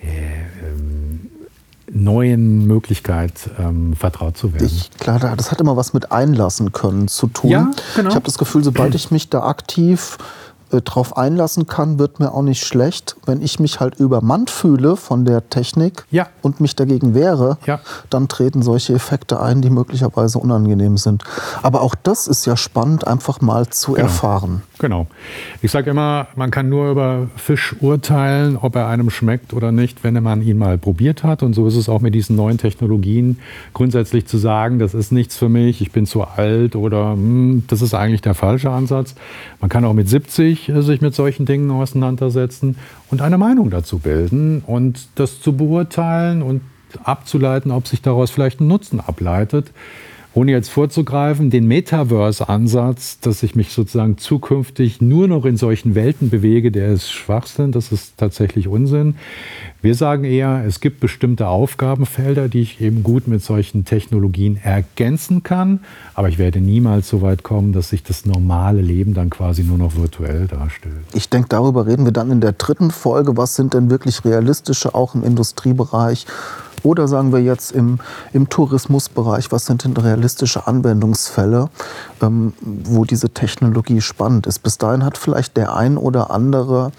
äh, 0.00 0.06
ähm, 0.06 1.20
neuen 1.92 2.66
Möglichkeit 2.66 3.32
ähm, 3.58 3.94
vertraut 3.96 4.36
zu 4.36 4.52
werden. 4.52 4.66
Ich, 4.66 4.90
klar, 5.00 5.18
da- 5.18 5.34
das 5.34 5.50
hat 5.50 5.60
immer 5.60 5.76
was 5.76 5.92
mit 5.94 6.12
einlassen 6.12 6.70
können 6.72 7.08
zu 7.08 7.26
tun. 7.28 7.50
Ja, 7.50 7.70
genau. 7.96 8.10
Ich 8.10 8.14
habe 8.14 8.26
das 8.26 8.38
Gefühl, 8.38 8.62
sobald 8.62 8.94
ich 8.94 9.10
mich 9.10 9.30
da 9.30 9.42
aktiv 9.42 10.18
äh, 10.72 10.80
drauf 10.80 11.16
einlassen 11.16 11.66
kann, 11.66 11.98
wird 11.98 12.20
mir 12.20 12.32
auch 12.32 12.42
nicht 12.42 12.64
schlecht. 12.64 13.16
Wenn 13.26 13.42
ich 13.42 13.58
mich 13.60 13.80
halt 13.80 13.96
übermannt 14.00 14.50
fühle 14.50 14.96
von 14.96 15.24
der 15.24 15.48
Technik 15.50 16.04
Ja. 16.10 16.26
und 16.42 16.60
mich 16.60 16.76
dagegen 16.76 17.14
wehre, 17.14 17.58
Ja. 17.66 17.80
dann 18.10 18.28
treten 18.28 18.62
solche 18.62 18.94
Effekte 18.94 19.40
ein, 19.40 19.62
die 19.62 19.70
möglicherweise 19.70 20.38
unangenehm 20.38 20.96
sind. 20.98 21.24
Aber 21.62 21.80
auch 21.82 21.94
das 21.94 22.26
ist 22.26 22.44
ja 22.46 22.56
spannend, 22.56 23.06
einfach 23.06 23.40
mal 23.40 23.68
zu 23.68 23.96
erfahren. 23.96 24.62
Genau. 24.78 25.08
Ich 25.60 25.72
sage 25.72 25.90
immer, 25.90 26.28
man 26.36 26.52
kann 26.52 26.68
nur 26.68 26.90
über 26.90 27.28
Fisch 27.36 27.74
urteilen, 27.80 28.56
ob 28.56 28.76
er 28.76 28.86
einem 28.86 29.10
schmeckt 29.10 29.52
oder 29.52 29.72
nicht, 29.72 30.04
wenn 30.04 30.22
man 30.22 30.40
ihn 30.40 30.56
mal 30.56 30.78
probiert 30.78 31.24
hat. 31.24 31.42
Und 31.42 31.54
so 31.54 31.66
ist 31.66 31.74
es 31.74 31.88
auch 31.88 32.00
mit 32.00 32.14
diesen 32.14 32.36
neuen 32.36 32.58
Technologien. 32.58 33.38
Grundsätzlich 33.74 34.26
zu 34.26 34.38
sagen, 34.38 34.78
das 34.78 34.94
ist 34.94 35.10
nichts 35.10 35.36
für 35.36 35.48
mich, 35.48 35.80
ich 35.80 35.90
bin 35.90 36.06
zu 36.06 36.22
alt 36.22 36.76
oder 36.76 37.12
hm, 37.12 37.64
das 37.66 37.82
ist 37.82 37.94
eigentlich 37.94 38.22
der 38.22 38.34
falsche 38.34 38.70
Ansatz. 38.70 39.16
Man 39.60 39.68
kann 39.68 39.84
auch 39.84 39.94
mit 39.94 40.08
70 40.08 40.68
äh, 40.68 40.82
sich 40.82 41.00
mit 41.00 41.14
solchen 41.14 41.44
Dingen 41.44 41.70
auseinandersetzen 41.70 42.76
und 43.10 43.20
eine 43.20 43.38
Meinung 43.38 43.70
dazu 43.70 43.98
bilden 43.98 44.62
und 44.64 45.08
das 45.16 45.40
zu 45.40 45.56
beurteilen 45.56 46.42
und 46.42 46.60
abzuleiten, 47.02 47.70
ob 47.70 47.88
sich 47.88 48.00
daraus 48.00 48.30
vielleicht 48.30 48.60
ein 48.60 48.68
Nutzen 48.68 49.00
ableitet 49.00 49.72
ohne 50.34 50.52
jetzt 50.52 50.68
vorzugreifen, 50.68 51.50
den 51.50 51.66
Metaverse-Ansatz, 51.66 53.20
dass 53.20 53.42
ich 53.42 53.54
mich 53.54 53.72
sozusagen 53.72 54.18
zukünftig 54.18 55.00
nur 55.00 55.26
noch 55.26 55.44
in 55.44 55.56
solchen 55.56 55.94
Welten 55.94 56.30
bewege, 56.30 56.70
der 56.70 56.88
ist 56.88 57.10
Schwachsinn, 57.10 57.72
das 57.72 57.92
ist 57.92 58.18
tatsächlich 58.18 58.68
Unsinn. 58.68 59.16
Wir 59.80 59.94
sagen 59.94 60.24
eher, 60.24 60.64
es 60.66 60.80
gibt 60.80 61.00
bestimmte 61.00 61.48
Aufgabenfelder, 61.48 62.48
die 62.48 62.60
ich 62.60 62.80
eben 62.80 63.02
gut 63.02 63.26
mit 63.28 63.42
solchen 63.42 63.84
Technologien 63.84 64.58
ergänzen 64.62 65.42
kann, 65.42 65.80
aber 66.14 66.28
ich 66.28 66.38
werde 66.38 66.60
niemals 66.60 67.08
so 67.08 67.22
weit 67.22 67.42
kommen, 67.42 67.72
dass 67.72 67.90
sich 67.90 68.02
das 68.02 68.26
normale 68.26 68.80
Leben 68.80 69.14
dann 69.14 69.30
quasi 69.30 69.62
nur 69.62 69.78
noch 69.78 69.96
virtuell 69.96 70.46
darstellt. 70.46 70.96
Ich 71.14 71.30
denke, 71.30 71.48
darüber 71.48 71.86
reden 71.86 72.04
wir 72.04 72.12
dann 72.12 72.30
in 72.30 72.40
der 72.40 72.52
dritten 72.52 72.90
Folge. 72.90 73.36
Was 73.36 73.54
sind 73.54 73.72
denn 73.72 73.88
wirklich 73.88 74.24
realistische, 74.24 74.94
auch 74.94 75.14
im 75.14 75.24
Industriebereich? 75.24 76.26
Oder 76.84 77.08
sagen 77.08 77.32
wir 77.32 77.40
jetzt 77.40 77.72
im, 77.72 77.98
im 78.32 78.48
Tourismusbereich, 78.48 79.50
was 79.52 79.66
sind 79.66 79.84
denn 79.84 79.96
realistische 79.96 80.66
Anwendungsfälle, 80.66 81.68
ähm, 82.22 82.52
wo 82.60 83.04
diese 83.04 83.30
Technologie 83.30 84.00
spannend 84.00 84.46
ist? 84.46 84.60
Bis 84.62 84.78
dahin 84.78 85.04
hat 85.04 85.18
vielleicht 85.18 85.56
der 85.56 85.74
ein 85.74 85.96
oder 85.96 86.30
andere 86.30 86.92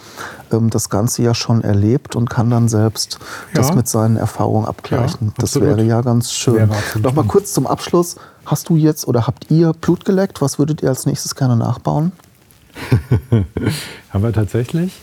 ähm, 0.52 0.70
das 0.70 0.90
Ganze 0.90 1.22
ja 1.24 1.34
schon 1.34 1.62
erlebt 1.64 2.16
und 2.16 2.30
kann 2.30 2.50
dann 2.50 2.68
selbst 2.68 3.20
das 3.54 3.70
Ja. 3.70 3.76
mit 3.76 3.88
seinen 3.88 4.18
Erfahrungen 4.18 4.66
abgleichen. 4.68 5.28
Ja, 5.28 5.34
das 5.38 5.60
wäre 5.60 5.84
ja 5.84 6.02
ganz 6.02 6.32
schön. 6.32 6.56
Wäre 6.56 6.72
absolut 6.72 7.06
Noch 7.06 7.14
mal 7.14 7.22
schön. 7.24 7.30
kurz 7.30 7.54
zum 7.54 7.68
Abschluss. 7.68 8.16
Hast 8.46 8.70
du 8.70 8.76
jetzt 8.76 9.08
oder 9.08 9.28
habt 9.28 9.52
ihr 9.52 9.74
Blut 9.74 10.06
geleckt? 10.06 10.42
Was 10.42 10.58
würdet 10.60 10.82
ihr 10.82 10.90
als 10.90 11.06
nächstes 11.06 11.36
gerne 11.36 11.56
nachbauen? 11.56 12.12
Haben 14.12 14.24
wir 14.24 14.34
tatsächlich. 14.34 14.94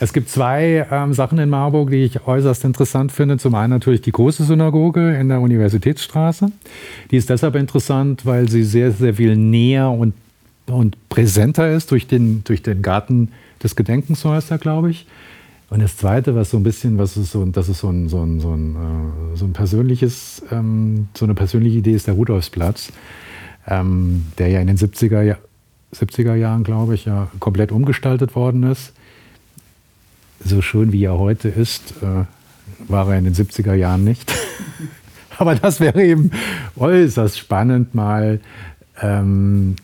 Es 0.00 0.12
gibt 0.12 0.28
zwei 0.28 0.86
ähm, 0.90 1.12
Sachen 1.14 1.38
in 1.38 1.48
Marburg, 1.48 1.90
die 1.90 2.04
ich 2.04 2.26
äußerst 2.26 2.64
interessant 2.64 3.12
finde. 3.12 3.38
Zum 3.38 3.54
einen 3.54 3.70
natürlich 3.70 4.02
die 4.02 4.12
große 4.12 4.44
Synagoge 4.44 5.14
in 5.16 5.28
der 5.28 5.40
Universitätsstraße. 5.40 6.50
Die 7.10 7.16
ist 7.16 7.30
deshalb 7.30 7.54
interessant, 7.54 8.26
weil 8.26 8.48
sie 8.48 8.64
sehr, 8.64 8.92
sehr 8.92 9.14
viel 9.14 9.36
näher 9.36 9.90
und, 9.90 10.14
und 10.66 10.96
präsenter 11.08 11.70
ist 11.72 11.90
durch 11.90 12.06
den, 12.06 12.44
durch 12.44 12.62
den 12.62 12.82
Garten 12.82 13.28
des 13.62 13.76
Gedenkens, 13.76 14.20
so 14.20 14.30
heißt 14.32 14.50
er, 14.50 14.58
glaube 14.58 14.90
ich. 14.90 15.06
Und 15.68 15.80
das 15.80 15.96
Zweite, 15.96 16.34
was 16.34 16.50
so 16.50 16.56
ein 16.56 16.64
bisschen, 16.64 16.98
was 16.98 17.16
ist 17.16 17.30
so, 17.30 17.44
das 17.44 17.68
ist 17.68 17.78
so 17.78 17.90
ein, 17.90 18.08
so 18.08 18.22
ein, 18.22 18.40
so 18.40 18.52
ein, 18.52 18.74
äh, 18.74 19.36
so 19.36 19.44
ein 19.44 19.52
persönliches, 19.52 20.42
ähm, 20.50 21.08
so 21.14 21.24
eine 21.26 21.34
persönliche 21.34 21.78
Idee 21.78 21.92
ist 21.92 22.08
der 22.08 22.14
Rudolfsplatz, 22.14 22.90
ähm, 23.68 24.26
der 24.38 24.48
ja 24.48 24.60
in 24.60 24.66
den 24.66 24.76
70er, 24.78 25.22
Ja- 25.22 25.38
70er 25.94 26.34
Jahren, 26.34 26.64
glaube 26.64 26.94
ich, 26.94 27.04
ja 27.04 27.28
komplett 27.40 27.72
umgestaltet 27.72 28.34
worden 28.34 28.62
ist. 28.64 28.92
So 30.44 30.62
schön 30.62 30.92
wie 30.92 31.04
er 31.04 31.18
heute 31.18 31.48
ist, 31.48 31.94
äh, 32.02 32.24
war 32.88 33.10
er 33.10 33.18
in 33.18 33.24
den 33.24 33.34
70er 33.34 33.74
Jahren 33.74 34.04
nicht. 34.04 34.32
Aber 35.38 35.54
das 35.54 35.80
wäre 35.80 36.02
eben 36.04 36.30
äußerst 36.76 37.38
spannend, 37.38 37.94
mal 37.94 38.40
ähm, 39.00 39.76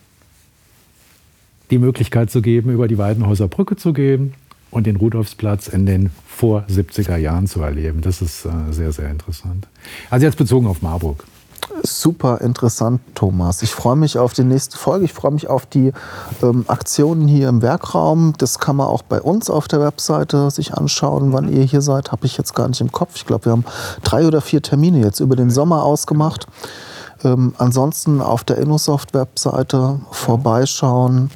die 1.70 1.78
Möglichkeit 1.78 2.30
zu 2.30 2.42
geben, 2.42 2.70
über 2.70 2.88
die 2.88 2.98
Weidenhäuser 2.98 3.48
Brücke 3.48 3.76
zu 3.76 3.92
gehen 3.92 4.34
und 4.70 4.86
den 4.86 4.96
Rudolfsplatz 4.96 5.68
in 5.68 5.86
den 5.86 6.10
vor 6.26 6.64
70er 6.68 7.16
Jahren 7.16 7.46
zu 7.46 7.62
erleben. 7.62 8.02
Das 8.02 8.22
ist 8.22 8.44
äh, 8.44 8.50
sehr, 8.70 8.92
sehr 8.92 9.10
interessant. 9.10 9.66
Also 10.10 10.26
jetzt 10.26 10.36
bezogen 10.36 10.66
auf 10.66 10.82
Marburg. 10.82 11.24
Super 11.82 12.40
interessant, 12.40 13.00
Thomas. 13.14 13.62
Ich 13.62 13.70
freue 13.70 13.96
mich 13.96 14.18
auf 14.18 14.32
die 14.32 14.44
nächste 14.44 14.76
Folge. 14.76 15.04
Ich 15.04 15.12
freue 15.12 15.32
mich 15.32 15.48
auf 15.48 15.66
die 15.66 15.92
ähm, 16.42 16.64
Aktionen 16.68 17.28
hier 17.28 17.48
im 17.48 17.62
Werkraum. 17.62 18.34
Das 18.38 18.58
kann 18.58 18.76
man 18.76 18.86
auch 18.86 19.02
bei 19.02 19.20
uns 19.20 19.50
auf 19.50 19.68
der 19.68 19.80
Webseite 19.80 20.50
sich 20.50 20.74
anschauen, 20.74 21.32
wann 21.32 21.48
ihr 21.52 21.62
hier 21.62 21.82
seid. 21.82 22.12
Habe 22.12 22.26
ich 22.26 22.36
jetzt 22.38 22.54
gar 22.54 22.68
nicht 22.68 22.80
im 22.80 22.92
Kopf. 22.92 23.12
Ich 23.16 23.26
glaube, 23.26 23.46
wir 23.46 23.52
haben 23.52 23.64
drei 24.02 24.26
oder 24.26 24.40
vier 24.40 24.62
Termine 24.62 25.00
jetzt 25.00 25.20
über 25.20 25.36
den 25.36 25.50
Sommer 25.50 25.82
ausgemacht. 25.82 26.46
Ähm, 27.24 27.54
ansonsten 27.58 28.20
auf 28.20 28.44
der 28.44 28.58
InnoSoft-Webseite 28.58 30.00
vorbeischauen 30.10 31.30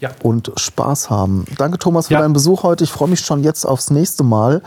ja. 0.00 0.10
und 0.22 0.52
Spaß 0.56 1.10
haben. 1.10 1.44
Danke, 1.56 1.78
Thomas, 1.78 2.08
für 2.08 2.14
ja. 2.14 2.20
deinen 2.20 2.32
Besuch 2.32 2.62
heute. 2.62 2.84
Ich 2.84 2.92
freue 2.92 3.08
mich 3.08 3.20
schon 3.20 3.42
jetzt 3.42 3.64
aufs 3.64 3.90
nächste 3.90 4.22
Mal, 4.22 4.62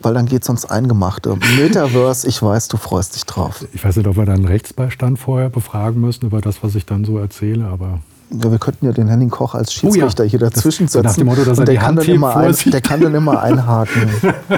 weil 0.00 0.14
dann 0.14 0.26
geht 0.26 0.42
es 0.42 0.48
uns 0.48 0.64
Eingemachte. 0.64 1.36
Metaverse, 1.56 2.26
ich 2.26 2.42
weiß, 2.42 2.68
du 2.68 2.76
freust 2.76 3.14
dich 3.14 3.24
drauf. 3.24 3.64
Ich 3.72 3.84
weiß 3.84 3.96
nicht, 3.96 4.06
ob 4.06 4.16
wir 4.16 4.26
dann 4.26 4.44
Rechtsbeistand 4.44 5.18
vorher 5.18 5.50
befragen 5.50 6.00
müssen 6.00 6.26
über 6.26 6.40
das, 6.40 6.62
was 6.62 6.74
ich 6.74 6.86
dann 6.86 7.04
so 7.04 7.18
erzähle, 7.18 7.66
aber. 7.66 8.00
Ja, 8.30 8.50
wir 8.50 8.58
könnten 8.58 8.86
ja 8.86 8.92
den 8.92 9.08
Henning 9.08 9.30
Koch 9.30 9.56
als 9.56 9.72
Schiedsrichter 9.72 10.22
oh 10.22 10.26
ja. 10.26 10.30
hier 10.30 10.38
dazwischen 10.38 10.86
setzen. 10.86 11.04
Nach 11.04 11.14
dem 11.14 11.26
Motto, 11.26 11.44
dass 11.44 11.58
er 11.58 11.64
der, 11.64 11.76
kann 11.76 11.96
dann 11.96 12.06
immer 12.06 12.36
ein, 12.36 12.54
der 12.66 12.80
kann 12.80 13.00
dann 13.00 13.14
immer 13.14 13.42
einhaken. 13.42 14.08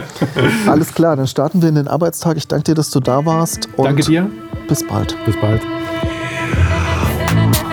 Alles 0.66 0.92
klar, 0.92 1.16
dann 1.16 1.26
starten 1.26 1.62
wir 1.62 1.70
in 1.70 1.76
den 1.76 1.88
Arbeitstag. 1.88 2.36
Ich 2.36 2.46
danke 2.46 2.64
dir, 2.64 2.74
dass 2.74 2.90
du 2.90 3.00
da 3.00 3.24
warst. 3.24 3.70
danke 3.78 4.02
dir. 4.02 4.28
Bis 4.68 4.86
bald. 4.86 5.16
Bis 5.24 5.40
bald. 5.40 5.62